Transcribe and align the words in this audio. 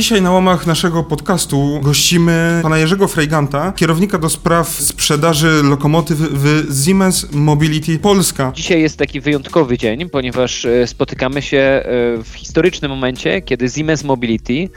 Dzisiaj 0.00 0.22
na 0.22 0.30
łamach 0.30 0.66
naszego 0.66 1.04
podcastu 1.04 1.80
gościmy 1.82 2.60
pana 2.62 2.78
Jerzego 2.78 3.08
Frejganta, 3.08 3.72
kierownika 3.72 4.18
do 4.18 4.28
spraw 4.28 4.68
sprzedaży 4.68 5.62
lokomotyw 5.62 6.18
w 6.18 6.68
Siemens 6.84 7.32
Mobility 7.32 7.98
Polska. 7.98 8.52
Dzisiaj 8.54 8.82
jest 8.82 8.98
taki 8.98 9.20
wyjątkowy 9.20 9.78
dzień, 9.78 10.10
ponieważ 10.10 10.64
e, 10.64 10.86
spotykamy 10.86 11.42
się 11.42 11.58
e, 11.58 11.82
w 12.22 12.28
historycznym 12.34 12.90
momencie, 12.90 13.42
kiedy 13.42 13.68
Siemens 13.68 14.04
Mobility 14.04 14.68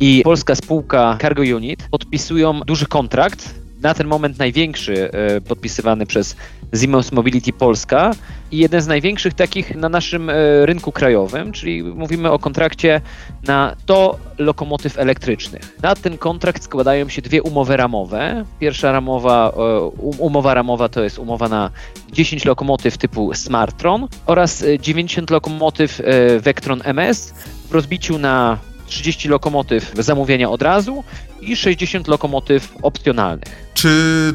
i 0.00 0.20
polska 0.24 0.54
spółka 0.54 1.18
Cargo 1.20 1.42
Unit 1.42 1.88
podpisują 1.90 2.60
duży 2.60 2.86
kontrakt 2.86 3.59
na 3.82 3.94
ten 3.94 4.06
moment 4.06 4.38
największy 4.38 5.10
e, 5.12 5.40
podpisywany 5.40 6.06
przez 6.06 6.36
Siemens 6.80 7.12
Mobility 7.12 7.52
Polska 7.52 8.10
i 8.50 8.58
jeden 8.58 8.82
z 8.82 8.86
największych 8.86 9.34
takich 9.34 9.76
na 9.76 9.88
naszym 9.88 10.30
e, 10.30 10.66
rynku 10.66 10.92
krajowym, 10.92 11.52
czyli 11.52 11.82
mówimy 11.82 12.30
o 12.30 12.38
kontrakcie 12.38 13.00
na 13.42 13.76
100 13.82 14.18
lokomotyw 14.38 14.98
elektrycznych. 14.98 15.76
Na 15.82 15.94
ten 15.94 16.18
kontrakt 16.18 16.62
składają 16.62 17.08
się 17.08 17.22
dwie 17.22 17.42
umowy 17.42 17.76
ramowe. 17.76 18.44
Pierwsza 18.58 18.92
ramowa, 18.92 19.52
e, 19.56 19.80
umowa 20.18 20.54
ramowa 20.54 20.88
to 20.88 21.02
jest 21.02 21.18
umowa 21.18 21.48
na 21.48 21.70
10 22.12 22.44
lokomotyw 22.44 22.98
typu 22.98 23.34
Smartron 23.34 24.08
oraz 24.26 24.64
90 24.80 25.30
lokomotyw 25.30 26.02
Vectron 26.40 26.80
MS 26.84 27.34
w 27.68 27.72
rozbiciu 27.72 28.18
na 28.18 28.58
30 28.86 29.28
lokomotyw 29.28 29.92
zamówienia 29.98 30.50
od 30.50 30.62
razu 30.62 31.04
i 31.40 31.56
60 31.56 32.08
lokomotyw 32.08 32.72
opcjonalnych. 32.82 33.70
Czy 33.74 33.88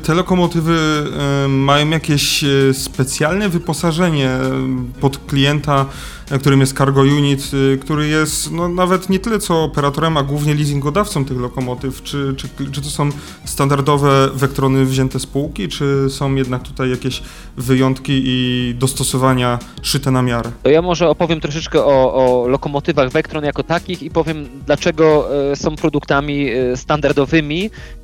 te 0.04 0.14
lokomotywy 0.14 1.04
y, 1.46 1.48
mają 1.48 1.90
jakieś 1.90 2.44
y, 2.44 2.74
specjalne 2.74 3.50
wyposażenie 3.50 4.30
y, 4.30 5.02
pod 5.02 5.18
klienta, 5.18 5.86
którym 6.40 6.60
jest 6.60 6.78
Cargo 6.78 7.02
Unit, 7.02 7.52
który 7.82 8.08
jest 8.08 8.52
no, 8.52 8.70
nawet 8.70 9.10
nie 9.10 9.20
tyle 9.20 9.40
co 9.40 9.64
operatorem, 9.64 10.18
a 10.18 10.24
głównie 10.24 10.56
leasingodawcą 10.56 11.26
tych 11.26 11.38
lokomotyw? 11.38 12.04
Czy, 12.04 12.34
czy, 12.38 12.48
czy 12.72 12.82
to 12.82 12.90
są 12.90 13.10
standardowe 13.46 14.30
wektrony 14.34 14.86
wzięte 14.86 15.20
z 15.20 15.26
półki, 15.26 15.68
czy 15.68 16.10
są 16.10 16.36
jednak 16.36 16.64
tutaj 16.64 16.90
jakieś 16.90 17.22
wyjątki 17.58 18.22
i 18.26 18.76
dostosowania 18.78 19.60
szyte 19.82 20.12
na 20.12 20.22
miarę? 20.22 20.52
To 20.64 20.70
ja 20.70 20.82
może 20.82 21.10
opowiem 21.10 21.42
troszeczkę 21.42 21.86
o, 21.86 22.14
o 22.14 22.48
lokomotywach 22.48 23.10
Vectron 23.10 23.44
jako 23.44 23.64
takich 23.64 24.04
i 24.04 24.10
powiem, 24.10 24.50
dlaczego 24.66 25.30
są 25.56 25.76
produktami 25.76 26.48
standardowymi 26.76 26.95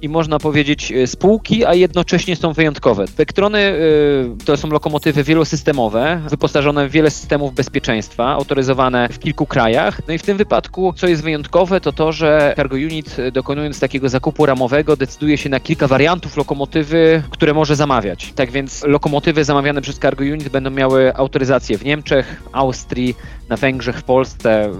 i 0.02 0.10
można 0.10 0.40
powiedzieć 0.40 0.94
spółki 1.06 1.32
spółki, 1.32 1.66
a 1.66 1.74
jednocześnie 1.74 2.36
są 2.36 2.54
wyjątkowe. 2.54 3.06
Vectrony 3.18 3.60
y, 3.60 4.46
to 4.46 4.58
są 4.58 4.70
lokomotywy 4.70 5.24
wielosystemowe, 5.24 6.22
wyposażone 6.30 6.90
w 6.90 6.92
wiele 6.92 7.10
systemów 7.10 7.54
bezpieczeństwa, 7.54 8.28
autoryzowane 8.28 9.10
w 9.12 9.20
kilku 9.20 9.46
krajach. 9.46 10.02
No 10.08 10.14
i 10.14 10.18
w 10.18 10.22
tym 10.22 10.38
wypadku, 10.38 10.94
co 10.94 11.08
jest 11.08 11.24
wyjątkowe, 11.24 11.82
to 11.82 11.92
to, 11.92 12.12
że 12.12 12.54
Cargo 12.56 12.76
Unit 12.76 13.20
y, 13.20 13.32
dokonując 13.32 13.80
takiego 13.80 14.10
zakupu 14.10 14.46
ramowego 14.46 14.96
decyduje 14.96 15.38
się 15.38 15.50
na 15.50 15.60
kilka 15.60 15.88
wariantów 15.88 16.38
lokomotywy, 16.38 17.24
które 17.30 17.54
może 17.54 17.76
zamawiać. 17.76 18.34
Tak 18.36 18.52
więc 18.52 18.84
lokomotywy 18.84 19.44
zamawiane 19.44 19.82
przez 19.82 20.00
Cargo 20.00 20.24
Unit 20.24 20.50
będą 20.50 20.70
miały 20.70 21.16
autoryzację 21.16 21.78
w 21.78 21.86
Niemczech, 21.86 22.42
Austrii, 22.52 23.16
na 23.50 23.58
Węgrzech, 23.58 23.98
w 23.98 24.04
Polsce, 24.04 24.72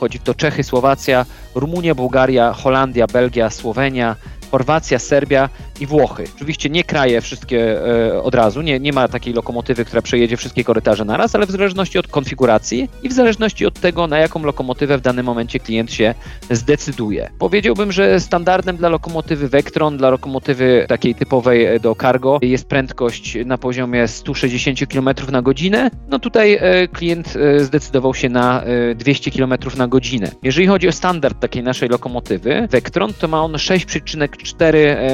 Chodzi 0.00 0.18
to 0.18 0.34
Czechy, 0.34 0.64
Słowacja, 0.64 1.26
Rumunia, 1.54 1.94
Bułgaria, 1.94 2.52
Holandia, 2.52 3.06
Belgia, 3.06 3.50
Słowenia, 3.50 4.16
Chorwacja, 4.50 4.98
Serbia 4.98 5.48
i 5.80 5.86
Włochy. 5.86 6.24
Oczywiście 6.36 6.70
nie 6.70 6.84
kraje 6.84 7.20
wszystkie 7.20 7.86
e, 7.86 8.22
od 8.22 8.34
razu, 8.34 8.62
nie, 8.62 8.80
nie 8.80 8.92
ma 8.92 9.08
takiej 9.08 9.34
lokomotywy, 9.34 9.84
która 9.84 10.02
przejedzie 10.02 10.36
wszystkie 10.36 10.64
korytarze 10.64 11.04
naraz, 11.04 11.34
ale 11.34 11.46
w 11.46 11.50
zależności 11.50 11.98
od 11.98 12.08
konfiguracji 12.08 12.88
i 13.02 13.08
w 13.08 13.12
zależności 13.12 13.66
od 13.66 13.80
tego, 13.80 14.06
na 14.06 14.18
jaką 14.18 14.42
lokomotywę 14.42 14.98
w 14.98 15.00
danym 15.00 15.26
momencie 15.26 15.60
klient 15.60 15.92
się 15.92 16.14
zdecyduje. 16.50 17.30
Powiedziałbym, 17.38 17.92
że 17.92 18.20
standardem 18.20 18.76
dla 18.76 18.88
lokomotywy 18.88 19.48
Vectron, 19.48 19.96
dla 19.96 20.10
lokomotywy 20.10 20.84
takiej 20.88 21.14
typowej 21.14 21.80
do 21.80 21.94
cargo 21.94 22.38
jest 22.42 22.68
prędkość 22.68 23.38
na 23.46 23.58
poziomie 23.58 24.08
160 24.08 24.78
km 24.92 25.08
na 25.32 25.42
godzinę. 25.42 25.90
No 26.08 26.18
tutaj 26.18 26.58
e, 26.60 26.88
klient 26.88 27.34
e, 27.36 27.60
zdecydował 27.60 28.14
się 28.14 28.28
na 28.28 28.62
200 28.94 29.30
km 29.30 29.54
na 29.76 29.88
godzinę. 29.88 30.30
Jeżeli 30.42 30.66
chodzi 30.66 30.88
o 30.88 30.92
standard 30.92 31.40
takiej 31.40 31.62
naszej 31.62 31.88
lokomotywy 31.88 32.68
Vectron, 32.70 33.12
to 33.12 33.28
ma 33.28 33.42
on 33.42 33.52
6,4 33.52 34.39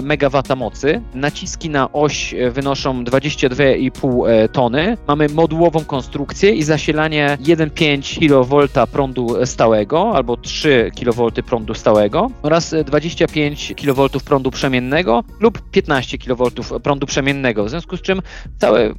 MW 0.03 0.57
mocy. 0.57 1.03
Naciski 1.15 1.71
na 1.71 1.93
oś 1.93 2.35
e, 2.35 2.51
wynoszą 2.51 3.05
22,5 3.05 4.29
e, 4.29 4.49
tony. 4.49 4.97
Mamy 5.09 5.29
modułową 5.29 5.85
konstrukcję 5.85 6.51
i 6.51 6.63
zasilanie 6.63 7.39
1,5 7.43 8.19
kV 8.19 8.87
prądu 8.87 9.47
stałego 9.47 10.13
albo 10.15 10.37
3 10.37 10.91
kV 11.01 11.31
prądu 11.47 11.75
stałego 11.75 12.31
oraz 12.43 12.75
25 12.85 13.75
kV 13.77 14.09
prądu 14.25 14.51
przemiennego 14.51 15.25
lub 15.41 15.71
15 15.71 16.19
kV 16.19 16.45
prądu 16.83 17.07
przemiennego. 17.07 17.65
W 17.65 17.71
związku 17.71 17.97
z 17.97 18.03
czym 18.03 18.23
całe 18.59 18.95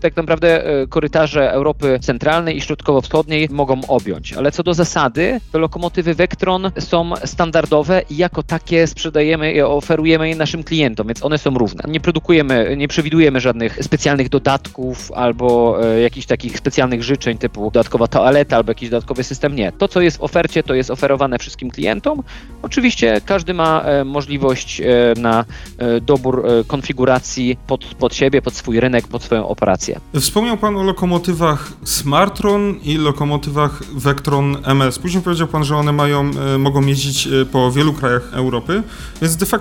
tak 0.00 0.16
naprawdę 0.16 0.64
e, 0.64 0.86
korytarze 0.86 1.52
Europy 1.52 1.98
Centralnej 2.02 2.56
i 2.56 2.60
Środkowo-Wschodniej 2.60 3.48
mogą 3.50 3.80
objąć. 3.88 4.32
Ale 4.32 4.52
co 4.52 4.62
do 4.62 4.74
zasady, 4.74 5.40
to 5.52 5.58
lokomotywy 5.58 6.14
Vectron 6.14 6.70
są 6.78 7.12
standardowe 7.24 8.02
i 8.10 8.16
jako 8.16 8.42
takie 8.42 8.86
sprzedajemy 8.86 9.52
i 9.52 9.60
oferujemy 9.76 10.28
je 10.28 10.36
naszym 10.36 10.64
klientom 10.64 11.06
więc 11.06 11.24
one 11.24 11.38
są 11.38 11.50
równe. 11.54 11.84
Nie 11.88 12.00
produkujemy, 12.00 12.74
nie 12.76 12.88
przewidujemy 12.88 13.40
żadnych 13.40 13.78
specjalnych 13.84 14.28
dodatków 14.28 15.12
albo 15.12 15.78
e, 15.84 16.00
jakichś 16.00 16.26
takich 16.26 16.58
specjalnych 16.58 17.02
życzeń 17.02 17.38
typu 17.38 17.64
dodatkowa 17.64 18.08
toaleta 18.08 18.56
albo 18.56 18.70
jakiś 18.70 18.90
dodatkowy 18.90 19.24
system. 19.24 19.56
Nie. 19.56 19.72
To, 19.72 19.88
co 19.88 20.00
jest 20.00 20.16
w 20.16 20.20
ofercie, 20.20 20.62
to 20.62 20.74
jest 20.74 20.90
oferowane 20.90 21.38
wszystkim 21.38 21.70
klientom. 21.70 22.22
Oczywiście 22.62 23.20
każdy 23.26 23.54
ma 23.54 23.82
e, 23.82 24.04
możliwość 24.04 24.80
e, 24.80 24.84
na 25.20 25.44
e, 25.78 26.00
dobór 26.00 26.46
e, 26.46 26.64
konfiguracji 26.64 27.58
pod, 27.66 27.84
pod 27.84 28.14
siebie, 28.14 28.42
pod 28.42 28.54
swój 28.54 28.80
rynek, 28.80 29.08
pod 29.08 29.22
swoją 29.22 29.48
operację. 29.48 30.00
Wspomniał 30.20 30.56
Pan 30.56 30.76
o 30.76 30.82
lokomotywach 30.82 31.72
Smartron 31.84 32.74
i 32.82 32.96
lokomotywach 32.96 33.82
Vectron 33.94 34.56
MS. 34.64 34.98
Później 34.98 35.22
powiedział 35.22 35.48
Pan, 35.48 35.64
że 35.64 35.76
one 35.76 35.92
mają, 35.92 36.30
e, 36.54 36.58
mogą 36.58 36.86
jeździć 36.86 37.28
po 37.52 37.72
wielu 37.72 37.92
krajach 37.92 38.30
Europy, 38.32 38.82
więc 39.22 39.36
de 39.36 39.46
facto 39.46 39.59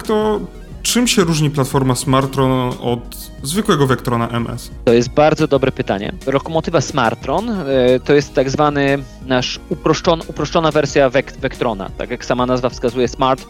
Czym 0.83 1.07
się 1.07 1.23
różni 1.23 1.49
platforma 1.49 1.95
Smartron 1.95 2.73
od 2.81 3.15
zwykłego 3.43 3.87
Vectrona 3.87 4.29
MS? 4.29 4.71
To 4.85 4.93
jest 4.93 5.09
bardzo 5.09 5.47
dobre 5.47 5.71
pytanie. 5.71 6.13
Lokomotywa 6.27 6.81
Smartron 6.81 7.49
e, 7.49 7.65
to 8.05 8.13
jest 8.13 8.33
tak 8.33 8.49
zwany 8.49 8.97
nasz 9.25 9.59
uproszczona, 9.69 10.23
uproszczona 10.27 10.71
wersja 10.71 11.09
Vectrona. 11.41 11.89
Tak 11.97 12.09
jak 12.09 12.25
sama 12.25 12.45
nazwa 12.45 12.69
wskazuje, 12.69 13.07
Smart 13.07 13.47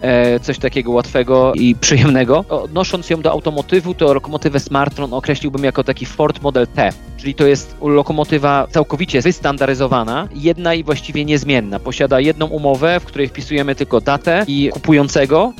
e, 0.00 0.40
coś 0.40 0.58
takiego 0.58 0.90
łatwego 0.90 1.52
i 1.54 1.74
przyjemnego. 1.74 2.44
Odnosząc 2.48 3.10
ją 3.10 3.22
do 3.22 3.30
automotywu, 3.30 3.94
to 3.94 4.14
lokomotywę 4.14 4.60
Smartron 4.60 5.14
określiłbym 5.14 5.64
jako 5.64 5.84
taki 5.84 6.06
Ford 6.06 6.42
Model 6.42 6.66
T, 6.66 6.92
czyli 7.16 7.34
to 7.34 7.46
jest 7.46 7.76
lokomotywa 7.82 8.66
całkowicie 8.70 9.20
wystandaryzowana, 9.20 10.28
jedna 10.34 10.74
i 10.74 10.84
właściwie 10.84 11.24
niezmienna. 11.24 11.78
Posiada 11.80 12.20
jedną 12.20 12.46
umowę, 12.46 13.00
w 13.00 13.04
której 13.04 13.28
wpisujemy 13.28 13.74
tylko 13.74 14.00
datę 14.00 14.44
i 14.48 14.70
kupującego, 14.72 15.52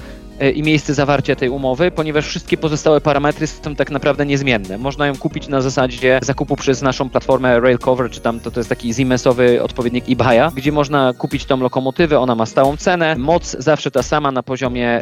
i 0.51 0.63
miejsce 0.63 0.95
zawarcia 0.95 1.37
tej 1.37 1.49
umowy, 1.49 1.91
ponieważ 1.91 2.27
wszystkie 2.27 2.57
pozostałe 2.57 3.01
parametry 3.01 3.47
są 3.47 3.75
tak 3.75 3.91
naprawdę 3.91 4.27
niezmienne. 4.27 4.79
Można 4.79 5.07
ją 5.07 5.17
kupić 5.17 5.49
na 5.49 5.61
zasadzie 5.61 6.21
zakupu 6.23 6.57
przez 6.57 6.83
naszą 6.83 7.11
platformę 7.11 7.61
Railcover, 7.61 8.11
czy 8.11 8.21
tam 8.21 8.41
to, 8.41 8.51
to 8.51 8.61
jest 8.61 8.69
taki 8.69 8.95
Siemensowy 8.95 9.63
odpowiednik 9.63 10.05
eBaya, 10.09 10.51
gdzie 10.55 10.73
można 10.73 11.13
kupić 11.13 11.45
tą 11.45 11.61
lokomotywę, 11.61 12.19
ona 12.19 12.35
ma 12.35 12.47
stałą 12.47 12.77
cenę, 12.77 13.17
moc 13.17 13.57
zawsze 13.59 13.91
ta 13.91 14.03
sama 14.03 14.33
na 14.33 14.43
poziomie 14.43 15.01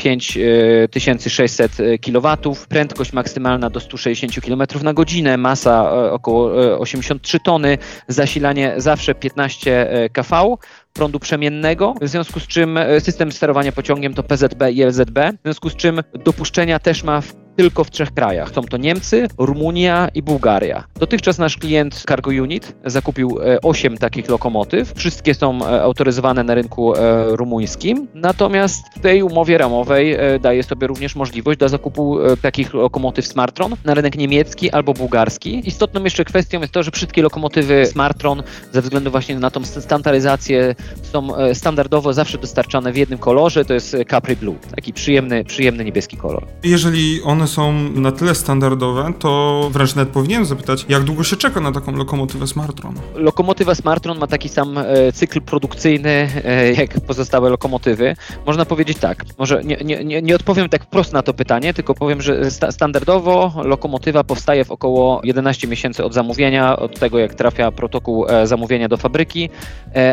5600 0.91 1.81
e, 1.81 1.99
kW, 1.99 2.37
prędkość 2.69 3.13
maksymalna 3.13 3.71
do 3.71 3.81
160 3.81 4.41
km 4.41 4.63
na 4.83 4.95
godzinę, 4.95 5.37
masa 5.37 5.93
e, 5.93 6.13
około 6.13 6.51
83 6.79 7.41
tony, 7.41 7.79
zasilanie 8.09 8.75
zawsze 8.77 9.15
15 9.15 9.89
kV, 10.13 10.57
prądu 10.93 11.21
przemiennego, 11.21 11.95
w 12.01 12.09
związku 12.09 12.41
z 12.41 12.47
czym 12.47 12.77
e, 12.77 13.01
system 13.01 13.33
sterowania 13.33 13.73
pociągiem 13.73 14.15
to 14.15 14.23
PZB 14.23 14.73
i 14.73 14.85
LZB, 14.85 15.33
w 15.33 15.43
związku 15.45 15.71
z 15.71 15.77
czym 15.77 16.01
dopuszczenia 16.25 16.79
też 16.79 17.05
ma 17.05 17.21
w 17.21 17.33
tylko 17.63 17.85
w 17.85 17.91
trzech 17.91 18.15
krajach. 18.15 18.51
Są 18.51 18.63
to 18.63 18.77
Niemcy, 18.77 19.29
Rumunia 19.39 20.09
i 20.15 20.23
Bułgaria. 20.23 20.85
Dotychczas 20.95 21.39
nasz 21.39 21.57
klient 21.57 22.05
Cargo 22.09 22.31
Unit 22.31 22.75
zakupił 22.85 23.39
8 23.63 23.97
takich 23.97 24.29
lokomotyw. 24.29 24.93
Wszystkie 24.97 25.35
są 25.35 25.67
autoryzowane 25.67 26.45
na 26.45 26.55
rynku 26.55 26.93
rumuńskim. 27.27 28.09
Natomiast 28.15 28.83
w 28.97 29.01
tej 29.01 29.23
umowie 29.23 29.59
ramowej 29.59 30.17
daje 30.41 30.63
sobie 30.63 30.87
również 30.87 31.17
możliwość 31.17 31.59
do 31.59 31.69
zakupu 31.69 32.19
takich 32.43 32.75
lokomotyw 32.75 33.27
Smartron 33.27 33.77
na 33.85 33.95
rynek 33.95 34.19
niemiecki 34.19 34.71
albo 34.71 34.95
bułgarski. 34.95 35.69
Istotną 35.69 36.05
jeszcze 36.05 36.25
kwestią 36.25 36.61
jest 36.61 36.73
to, 36.73 36.83
że 36.83 36.91
wszystkie 36.91 37.23
lokomotywy 37.23 37.87
Smartron 37.87 38.43
ze 38.73 38.83
względu 38.83 39.11
właśnie 39.11 39.39
na 39.39 39.51
tą 39.51 39.65
standaryzację 39.65 40.75
są 41.13 41.37
e, 41.37 41.55
standardowo 41.55 42.13
zawsze 42.13 42.39
dostarczane 42.39 42.93
w 42.93 42.97
jednym 42.97 43.19
kolorze, 43.19 43.65
to 43.65 43.75
jest 43.75 43.97
Capri 44.11 44.37
Blue, 44.37 44.57
taki 44.77 44.93
przyjemny, 44.93 45.45
przyjemny 45.45 45.85
niebieski 45.85 46.17
kolor. 46.17 46.47
Jeżeli 46.63 47.23
one 47.23 47.49
są 47.51 47.73
na 47.95 48.13
tyle 48.13 48.35
standardowe, 48.35 49.13
to 49.19 49.69
wręcz 49.73 49.95
nawet 49.95 50.13
powinienem 50.15 50.45
zapytać, 50.45 50.87
jak 50.89 51.03
długo 51.03 51.25
się 51.25 51.37
czeka 51.37 51.61
na 51.61 51.73
taką 51.73 51.97
lokomotywę 51.97 52.47
Smartron? 52.47 52.95
Lokomotywa 53.15 53.75
Smartron 53.75 54.19
ma 54.19 54.27
taki 54.27 54.49
sam 54.49 54.79
e, 54.79 55.13
cykl 55.13 55.41
produkcyjny 55.41 56.29
e, 56.45 56.73
jak 56.73 57.01
pozostałe 57.01 57.51
lokomotywy. 57.51 58.17
Można 58.47 58.65
powiedzieć 58.65 58.99
tak, 58.99 59.25
może 59.39 59.65
nie, 59.65 59.77
nie, 60.05 60.23
nie 60.23 60.35
odpowiem 60.35 60.69
tak 60.69 60.85
wprost 60.85 61.13
na 61.13 61.23
to 61.23 61.35
pytanie, 61.35 61.75
tylko 61.75 61.95
powiem, 61.95 62.23
że 62.23 62.51
sta 62.51 62.73
standardowo 62.73 63.53
lokomotywa 63.65 64.25
powstaje 64.25 64.65
w 64.65 64.71
około 64.71 65.21
11 65.25 65.69
miesięcy 65.69 66.05
od 66.05 66.15
zamówienia, 66.15 66.77
od 66.77 66.99
tego 66.99 67.19
jak 67.19 67.35
trafia 67.35 67.73
protokół 67.73 68.27
zamówienia 68.45 68.89
do 68.89 68.97
fabryki, 68.97 69.51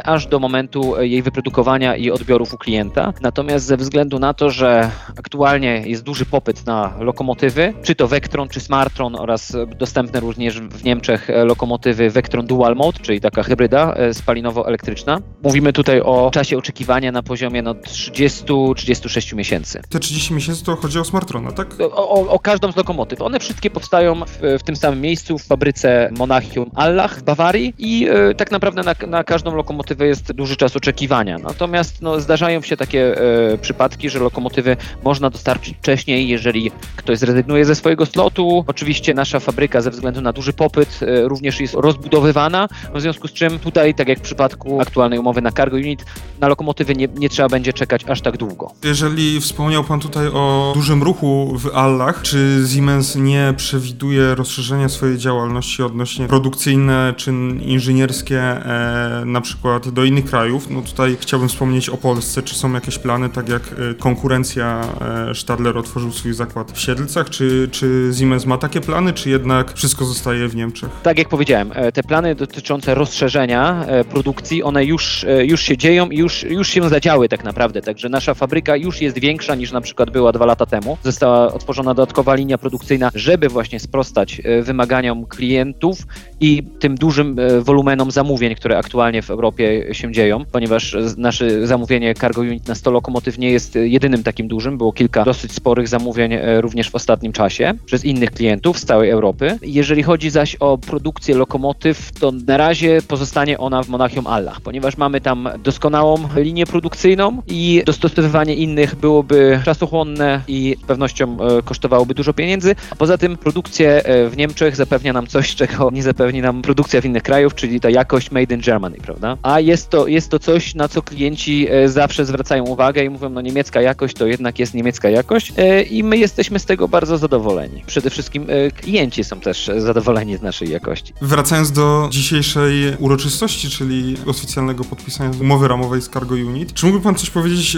aż 0.03 0.27
do 0.27 0.39
momentu 0.39 1.01
jej 1.01 1.21
wyprodukowania 1.21 1.95
i 1.95 2.11
odbiorów 2.11 2.53
u 2.53 2.57
klienta. 2.57 3.13
Natomiast 3.21 3.65
ze 3.65 3.77
względu 3.77 4.19
na 4.19 4.33
to, 4.33 4.49
że 4.49 4.91
aktualnie 5.19 5.83
jest 5.85 6.03
duży 6.03 6.25
popyt 6.25 6.65
na 6.65 6.93
lokomotywy, 7.17 7.73
czy 7.83 7.95
to 7.95 8.07
Vectron, 8.07 8.49
czy 8.49 8.59
Smartron 8.59 9.15
oraz 9.15 9.53
dostępne 9.77 10.19
również 10.19 10.61
w 10.61 10.83
Niemczech 10.83 11.27
lokomotywy 11.45 12.09
Vectron 12.09 12.45
Dual 12.45 12.75
Mode, 12.75 12.99
czyli 12.99 13.21
taka 13.21 13.43
hybryda 13.43 13.93
e, 13.93 14.13
spalinowo-elektryczna. 14.13 15.21
Mówimy 15.43 15.73
tutaj 15.73 16.01
o 16.01 16.29
czasie 16.33 16.57
oczekiwania 16.57 17.11
na 17.11 17.23
poziomie 17.23 17.61
no 17.61 17.73
30-36 17.73 19.35
miesięcy. 19.35 19.81
Te 19.89 19.99
30 19.99 20.33
miesięcy 20.33 20.65
to 20.65 20.75
chodzi 20.75 20.99
o 20.99 21.03
Smartrona, 21.03 21.51
tak? 21.51 21.75
O, 21.81 22.09
o, 22.09 22.29
o 22.29 22.39
każdą 22.39 22.71
z 22.71 22.75
lokomotyw. 22.75 23.21
One 23.21 23.39
wszystkie 23.39 23.69
powstają 23.69 24.25
w, 24.25 24.59
w, 24.59 24.63
tym 24.63 24.75
samym 24.75 25.01
miejscu, 25.01 25.37
w 25.37 25.43
fabryce 25.43 26.09
Monachium 26.17 26.71
Allach 26.75 27.19
w 27.19 27.23
Bawarii 27.23 27.73
i 27.77 28.07
e, 28.09 28.35
tak 28.35 28.51
naprawdę 28.51 28.83
na, 28.83 28.95
na 29.07 29.23
każdą 29.23 29.55
lokomotywę 29.55 30.07
jest 30.07 30.31
duży 30.31 30.55
czas 30.55 30.75
oczekiwania. 30.75 31.37
Natomiast 31.37 32.01
no, 32.01 32.19
zdarzają 32.19 32.61
się 32.61 32.77
takie 32.77 33.17
e, 33.53 33.57
przypadki, 33.57 34.09
że 34.09 34.19
lokomotywy 34.19 34.77
można 35.03 35.29
dostarczyć 35.29 35.77
wcześniej, 35.77 36.27
jeżeli 36.27 36.71
ktoś 37.07 37.19
zrezygnuje 37.19 37.65
ze 37.65 37.75
swojego 37.75 38.05
slotu. 38.05 38.63
Oczywiście 38.67 39.13
nasza 39.13 39.39
fabryka 39.39 39.81
ze 39.81 39.91
względu 39.91 40.21
na 40.21 40.33
duży 40.33 40.53
popyt 40.53 40.99
e, 41.01 41.27
również 41.27 41.59
jest 41.59 41.73
rozbudowywana, 41.73 42.67
w 42.95 43.01
związku 43.01 43.27
z 43.27 43.33
czym 43.33 43.59
tutaj, 43.59 43.95
tak 43.95 44.07
jak 44.07 44.19
w 44.19 44.21
przypadku 44.21 44.81
aktualnej 44.81 45.19
umowy 45.19 45.41
na 45.41 45.51
Cargo 45.51 45.77
Unit, 45.77 46.05
na 46.39 46.47
lokomotywy 46.47 46.95
nie, 46.95 47.07
nie 47.17 47.29
trzeba 47.29 47.49
będzie 47.49 47.73
czekać 47.73 48.05
aż 48.09 48.21
tak 48.21 48.37
długo. 48.37 48.71
Jeżeli 48.83 49.41
wspomniał 49.41 49.83
Pan 49.83 49.99
tutaj 49.99 50.27
o 50.27 50.71
dużym 50.75 51.03
ruchu 51.03 51.53
w 51.57 51.75
Allach, 51.75 52.21
czy 52.21 52.63
Siemens 52.73 53.15
nie 53.15 53.53
przewiduje 53.57 54.35
rozszerzenia 54.35 54.89
swojej 54.89 55.17
działalności 55.17 55.83
odnośnie 55.83 56.27
produkcyjne 56.27 57.13
czy 57.17 57.31
inżynierskie 57.61 58.41
e, 58.41 59.23
na 59.25 59.41
przykład 59.41 59.89
do 59.89 60.03
innych 60.03 60.25
krajów? 60.25 60.69
No 60.69 60.81
tutaj 60.81 61.17
chciałbym 61.19 61.49
wspomnieć 61.49 61.89
o 61.89 61.97
Polsce. 61.97 62.43
Czy 62.43 62.55
są 62.55 62.73
jakieś 62.73 62.99
plany, 62.99 63.29
tak 63.29 63.49
jak 63.49 63.61
e, 63.61 63.93
konkurencja 63.93 64.81
e, 65.29 65.35
Stadler 65.35 65.77
otworzył 65.77 66.11
swój 66.11 66.33
zakład 66.33 66.71
w 66.71 66.79
Siedlcach? 66.97 67.29
Czy, 67.29 67.69
czy 67.71 68.11
Siemens 68.19 68.45
ma 68.45 68.57
takie 68.57 68.81
plany, 68.81 69.13
czy 69.13 69.29
jednak 69.29 69.73
wszystko 69.73 70.05
zostaje 70.05 70.47
w 70.47 70.55
Niemczech? 70.55 70.89
Tak 71.03 71.17
jak 71.17 71.29
powiedziałem, 71.29 71.71
e, 71.75 71.91
te 71.91 72.03
plany 72.03 72.35
dotyczące 72.35 72.95
rozszerzenia 72.95 73.85
produkcji, 74.09 74.63
one 74.63 74.85
już, 74.85 75.25
już 75.43 75.61
się 75.61 75.77
dzieją 75.77 76.09
i 76.09 76.17
już, 76.17 76.43
już 76.43 76.67
się 76.67 76.89
zadziały 76.89 77.29
tak 77.29 77.43
naprawdę. 77.43 77.81
Także 77.81 78.09
nasza 78.09 78.33
fabryka 78.33 78.75
już 78.75 79.01
jest 79.01 79.19
większa 79.19 79.55
niż 79.55 79.71
na 79.71 79.81
przykład 79.81 80.11
była 80.11 80.31
dwa 80.31 80.45
lata 80.45 80.65
temu. 80.65 80.97
Została 81.03 81.53
otworzona 81.53 81.93
dodatkowa 81.93 82.35
linia 82.35 82.57
produkcyjna, 82.57 83.11
żeby 83.15 83.49
właśnie 83.49 83.79
sprostać 83.79 84.41
wymaganiom 84.61 85.25
klientów 85.25 85.97
i 86.39 86.63
tym 86.79 86.95
dużym 86.95 87.35
wolumenom 87.61 88.11
zamówień, 88.11 88.55
które 88.55 88.77
aktualnie 88.77 89.21
w 89.21 89.29
Europie 89.29 89.87
się 89.91 90.11
dzieją, 90.11 90.45
ponieważ 90.51 90.97
nasze 91.17 91.67
zamówienie 91.67 92.13
Cargo 92.13 92.41
Unit 92.41 92.67
na 92.67 92.75
100 92.75 92.91
lokomotyw 92.91 93.37
nie 93.37 93.51
jest 93.51 93.75
jedynym 93.75 94.23
takim 94.23 94.47
dużym. 94.47 94.77
Było 94.77 94.93
kilka 94.93 95.23
dosyć 95.23 95.51
sporych 95.51 95.87
zamówień 95.87 96.33
e, 96.33 96.61
również 96.87 96.91
w 96.91 96.95
ostatnim 96.95 97.33
czasie 97.33 97.73
przez 97.85 98.05
innych 98.05 98.31
klientów 98.31 98.79
z 98.79 98.85
całej 98.85 99.09
Europy. 99.09 99.57
Jeżeli 99.61 100.03
chodzi 100.03 100.29
zaś 100.29 100.55
o 100.59 100.77
produkcję 100.77 101.35
lokomotyw, 101.35 102.11
to 102.19 102.31
na 102.47 102.57
razie 102.57 103.01
pozostanie 103.07 103.57
ona 103.57 103.83
w 103.83 103.89
Monachium 103.89 104.27
Allach, 104.27 104.61
ponieważ 104.61 104.97
mamy 104.97 105.21
tam 105.21 105.49
doskonałą 105.63 106.17
linię 106.35 106.65
produkcyjną 106.65 107.41
i 107.47 107.83
dostosowywanie 107.85 108.55
innych 108.55 108.95
byłoby 108.95 109.59
czasochłonne 109.65 110.41
i 110.47 110.75
z 110.83 110.87
pewnością 110.87 111.37
e, 111.41 111.61
kosztowałoby 111.61 112.13
dużo 112.13 112.33
pieniędzy. 112.33 112.75
Poza 112.97 113.17
tym 113.17 113.37
produkcję 113.37 114.03
e, 114.03 114.29
w 114.29 114.37
Niemczech 114.37 114.75
zapewnia 114.75 115.13
nam 115.13 115.27
coś, 115.27 115.55
czego 115.61 115.91
nie 115.91 116.03
zapewni 116.03 116.41
nam 116.41 116.61
produkcja 116.61 117.01
w 117.01 117.05
innych 117.05 117.23
krajach, 117.23 117.55
czyli 117.55 117.79
ta 117.79 117.89
jakość 117.89 118.31
made 118.31 118.55
in 118.55 118.61
Germany, 118.61 118.97
prawda? 118.97 119.37
A 119.43 119.59
jest 119.59 119.89
to, 119.89 120.07
jest 120.07 120.29
to 120.29 120.39
coś, 120.39 120.75
na 120.75 120.87
co 120.87 121.01
klienci 121.01 121.67
e, 121.69 121.89
zawsze 121.89 122.25
zwracają 122.25 122.63
uwagę 122.63 123.03
i 123.03 123.09
mówią, 123.09 123.29
no 123.29 123.41
niemiecka 123.41 123.81
jakość 123.81 124.15
to 124.15 124.27
jednak 124.27 124.59
jest 124.59 124.73
niemiecka 124.73 125.09
jakość 125.09 125.53
i 125.89 126.03
my 126.03 126.17
jesteśmy 126.17 126.59
z 126.59 126.65
tego 126.65 126.76
bardzo 126.87 127.17
zadowoleni. 127.17 127.83
Przede 127.87 128.09
wszystkim 128.09 128.45
e, 128.49 128.71
klienci 128.71 129.23
są 129.23 129.39
też 129.39 129.71
zadowoleni 129.77 130.37
z 130.37 130.41
naszej 130.41 130.69
jakości. 130.69 131.13
Wracając 131.21 131.71
do 131.71 132.07
dzisiejszej 132.11 132.73
uroczystości, 132.99 133.69
czyli 133.69 134.15
oficjalnego 134.25 134.83
podpisania 134.83 135.31
umowy 135.41 135.67
ramowej 135.67 136.01
z 136.01 136.09
Cargo 136.09 136.35
Unit, 136.35 136.73
czy 136.73 136.85
mógłby 136.85 137.03
Pan 137.03 137.15
coś 137.15 137.29
powiedzieć 137.29 137.77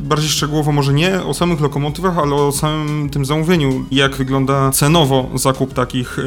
bardziej 0.00 0.28
szczegółowo, 0.28 0.72
może 0.72 0.92
nie 0.92 1.22
o 1.22 1.34
samych 1.34 1.60
lokomotywach, 1.60 2.18
ale 2.18 2.34
o 2.34 2.52
samym 2.52 3.10
tym 3.10 3.24
zamówieniu? 3.24 3.84
Jak 3.90 4.16
wygląda 4.16 4.70
cenowo 4.70 5.30
zakup 5.34 5.74
takich 5.74 6.18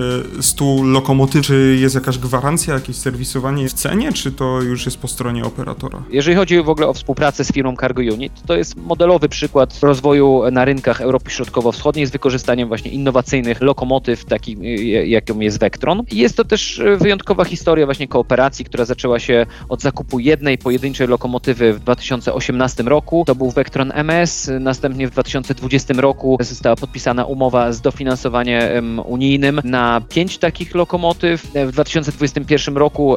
100 0.41 0.83
lokomotyw? 0.83 1.45
Czy 1.45 1.77
jest 1.79 1.95
jakaś 1.95 2.17
gwarancja, 2.17 2.73
jakieś 2.73 2.95
serwisowanie 2.95 3.69
w 3.69 3.73
cenie, 3.73 4.13
czy 4.13 4.31
to 4.31 4.61
już 4.61 4.85
jest 4.85 4.97
po 4.97 5.07
stronie 5.07 5.45
operatora? 5.45 6.03
Jeżeli 6.09 6.37
chodzi 6.37 6.63
w 6.63 6.69
ogóle 6.69 6.87
o 6.87 6.93
współpracę 6.93 7.43
z 7.43 7.51
firmą 7.51 7.75
Cargo 7.75 8.01
Unit, 8.01 8.33
to 8.45 8.57
jest 8.57 8.75
modelowy 8.77 9.29
przykład 9.29 9.79
rozwoju 9.81 10.41
na 10.51 10.65
rynkach 10.65 11.01
Europy 11.01 11.31
Środkowo-Wschodniej 11.31 11.94
z 12.03 12.11
wykorzystaniem 12.11 12.67
właśnie 12.67 12.91
innowacyjnych 12.91 13.61
lokomotyw, 13.61 14.25
takich 14.25 14.57
jaką 15.05 15.39
jest 15.39 15.59
Vectron. 15.59 16.03
Jest 16.11 16.37
to 16.37 16.45
też 16.45 16.81
wyjątkowa 16.97 17.45
historia 17.45 17.85
właśnie 17.85 18.07
kooperacji, 18.07 18.65
która 18.65 18.85
zaczęła 18.85 19.19
się 19.19 19.45
od 19.69 19.81
zakupu 19.81 20.19
jednej 20.19 20.57
pojedynczej 20.57 21.07
lokomotywy 21.07 21.73
w 21.73 21.79
2018 21.79 22.83
roku. 22.83 23.23
To 23.27 23.35
był 23.35 23.51
Vectron 23.51 23.91
MS. 23.95 24.51
Następnie 24.59 25.07
w 25.07 25.11
2020 25.11 25.93
roku 25.93 26.37
została 26.39 26.75
podpisana 26.75 27.25
umowa 27.25 27.71
z 27.71 27.81
dofinansowaniem 27.81 28.99
unijnym 29.05 29.61
na 29.63 30.01
pięć 30.09 30.37
takich 30.37 30.75
lokomotyw. 30.75 31.47
W 31.67 31.71
2021 31.71 32.77
roku 32.77 33.15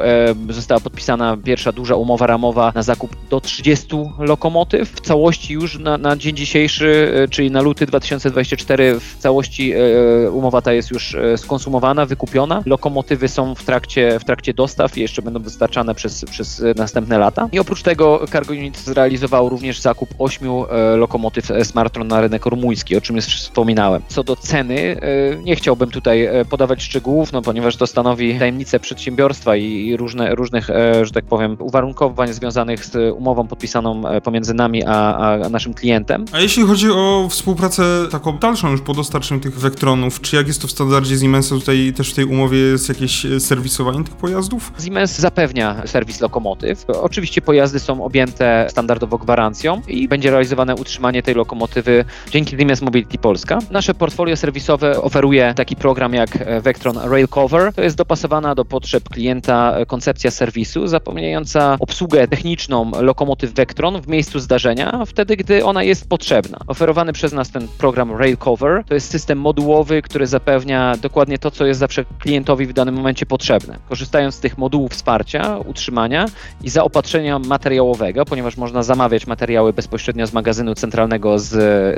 została 0.49 0.81
podpisana 0.81 1.37
pierwsza 1.45 1.73
duża 1.73 1.95
umowa 1.95 2.27
ramowa 2.27 2.73
na 2.75 2.83
zakup 2.83 3.17
do 3.31 3.41
30 3.41 3.87
lokomotyw. 4.19 4.91
W 4.91 5.01
całości 5.01 5.55
już 5.55 5.79
na, 5.79 5.99
na 5.99 6.17
dzień 6.17 6.37
dzisiejszy, 6.37 7.13
czyli 7.31 7.51
na 7.51 7.61
luty 7.61 7.87
2024, 7.87 8.68
w 8.77 9.17
całości 9.19 9.73
e, 9.73 10.31
umowa 10.31 10.63
ta 10.63 10.73
jest 10.73 10.91
już 10.91 11.15
e, 11.15 11.39
skonsumowana, 11.39 12.07
wykupiona. 12.07 12.63
Lokomotywy 12.67 13.29
są 13.29 13.55
w 13.55 13.65
trakcie, 13.65 14.19
w 14.19 14.25
trakcie 14.25 14.55
dostaw 14.55 14.99
i 14.99 15.01
jeszcze 15.01 15.23
będą 15.23 15.43
dostarczane 15.43 15.95
przez, 15.95 16.25
przez 16.25 16.63
następne 16.77 17.19
lata. 17.19 17.49
I 17.53 17.59
oprócz 17.59 17.83
tego 17.83 18.25
Cargo 18.33 18.53
Unit 18.53 18.79
zrealizował 18.79 19.49
również 19.49 19.81
zakup 19.81 20.09
8 20.19 20.49
lokomotyw 20.97 21.51
Smartron 21.63 22.09
na 22.09 22.21
rynek 22.21 22.47
rumuński, 22.47 22.97
o 22.97 23.01
czym 23.01 23.17
już 23.17 23.25
wspominałem. 23.25 24.03
Co 24.09 24.25
do 24.25 24.37
ceny, 24.37 25.01
nie 25.45 25.57
chciałbym 25.57 25.91
tutaj 25.91 26.29
podawać 26.51 26.83
szczegółów, 26.83 27.33
no 27.33 27.43
ponieważ 27.43 27.77
to 27.77 27.87
stanowi 27.87 28.39
tajemnicę 28.39 28.81
przedsiębiorstwa 28.81 29.57
i 29.57 29.97
różne, 29.97 30.35
różnych, 30.35 30.69
że 31.03 31.11
tak 31.11 31.25
powiem, 31.25 31.57
uwarunkowań 31.61 32.33
związanych 32.33 32.85
z 32.85 33.15
umową 33.17 33.47
podpisaną 33.47 34.09
e, 34.09 34.21
pomiędzy 34.21 34.55
nami 34.55 34.85
a, 34.85 35.17
a, 35.17 35.49
naszym 35.49 35.75
klientem. 35.75 36.25
A 36.33 36.41
jeśli 36.41 36.63
chodzi 36.63 36.91
o 36.91 37.27
współpracę 37.31 37.83
taką 38.11 38.39
dalszą 38.39 38.58
już 38.67 38.81
po 38.81 38.95
dostarczeniu 38.95 39.41
tych 39.41 39.59
Vectronów, 39.59 40.21
czy 40.21 40.37
jak 40.37 40.47
jest 40.47 40.63
to 40.63 40.69
w 40.69 40.71
standardzie 40.71 41.19
Siemensa, 41.19 41.55
tutaj 41.55 41.93
też 41.97 42.13
w 42.13 42.15
tej 42.15 42.25
umowie 42.25 42.59
jest 42.59 42.89
jakieś 42.89 43.27
e, 43.27 43.41
serwisowanie 43.41 44.05
tych 44.05 44.17
pojazdów? 44.17 44.73
Siemens 44.85 45.19
zapewnia 45.19 45.87
serwis 45.87 46.21
lokomotyw. 46.21 46.85
Oczywiście 46.91 47.41
pojazdy 47.43 47.81
są 47.81 48.05
objęte 48.05 48.67
standardowo 48.71 49.19
gwarancją 49.19 49.83
i 49.89 50.09
będzie 50.09 50.31
realizowane 50.31 50.75
utrzymanie 50.75 51.23
tej 51.23 51.35
lokomotywy 51.35 52.05
dzięki 52.31 52.57
Siemens 52.57 52.83
Mobility 52.83 53.19
Polska. 53.19 53.59
Nasze 53.71 53.95
portfolio 53.95 54.37
serwisowe 54.37 55.03
oferuje 55.03 55.55
taki 55.57 55.77
program 55.77 56.15
jak 56.15 56.37
e, 56.37 56.61
Vectron 56.61 56.99
Rail 56.99 57.29
Cover. 57.29 57.73
To 57.75 57.83
jest 57.83 57.97
dopasowana 57.97 58.55
do 58.55 58.65
potrzeb 58.65 59.09
klienta 59.09 59.77
koncepcja 59.87 60.31
serwisu, 60.31 60.87
zapewniająca 60.87 61.77
obsługę 61.81 62.29
techniczną 62.29 62.91
lokomotyw 63.01 63.53
Vectron 63.53 64.03
w 64.03 64.09
miejscu 64.09 64.39
zdarzenia, 64.39 65.03
wtedy 65.07 65.37
gdy 65.37 65.65
ona 65.65 65.83
jest 65.83 66.09
potrzebna. 66.09 66.59
Oferowany 66.67 67.13
przez 67.13 67.33
nas 67.33 67.51
ten 67.51 67.69
program 67.79 68.17
Rail 68.17 68.37
Cover. 68.37 68.48
To 68.89 68.95
jest 68.95 69.11
system 69.11 69.39
modułowy, 69.41 70.03
który 70.03 70.27
zapewnia 70.27 70.97
dokładnie 71.03 71.39
to, 71.39 71.51
co 71.51 71.67
jest 71.67 71.81
zawsze 71.81 72.05
klientowi 72.19 72.67
w 72.67 72.73
danym 72.73 72.95
momencie 72.95 73.27
potrzebne. 73.27 73.79
Korzystając 73.89 74.35
z 74.35 74.41
tych 74.41 74.59
modułów 74.59 74.93
wsparcia, 74.93 75.59
utrzymania 75.59 76.27
i 76.63 76.71
zaopatrzenia 76.71 77.39
materiałowego, 77.39 78.25
ponieważ 78.25 78.57
można 78.57 78.83
zamawiać 78.83 79.27
materiały 79.27 79.73
bezpośrednio 79.73 80.27
z 80.27 80.33
magazynu 80.33 80.75
centralnego 80.75 81.39
z, 81.39 81.51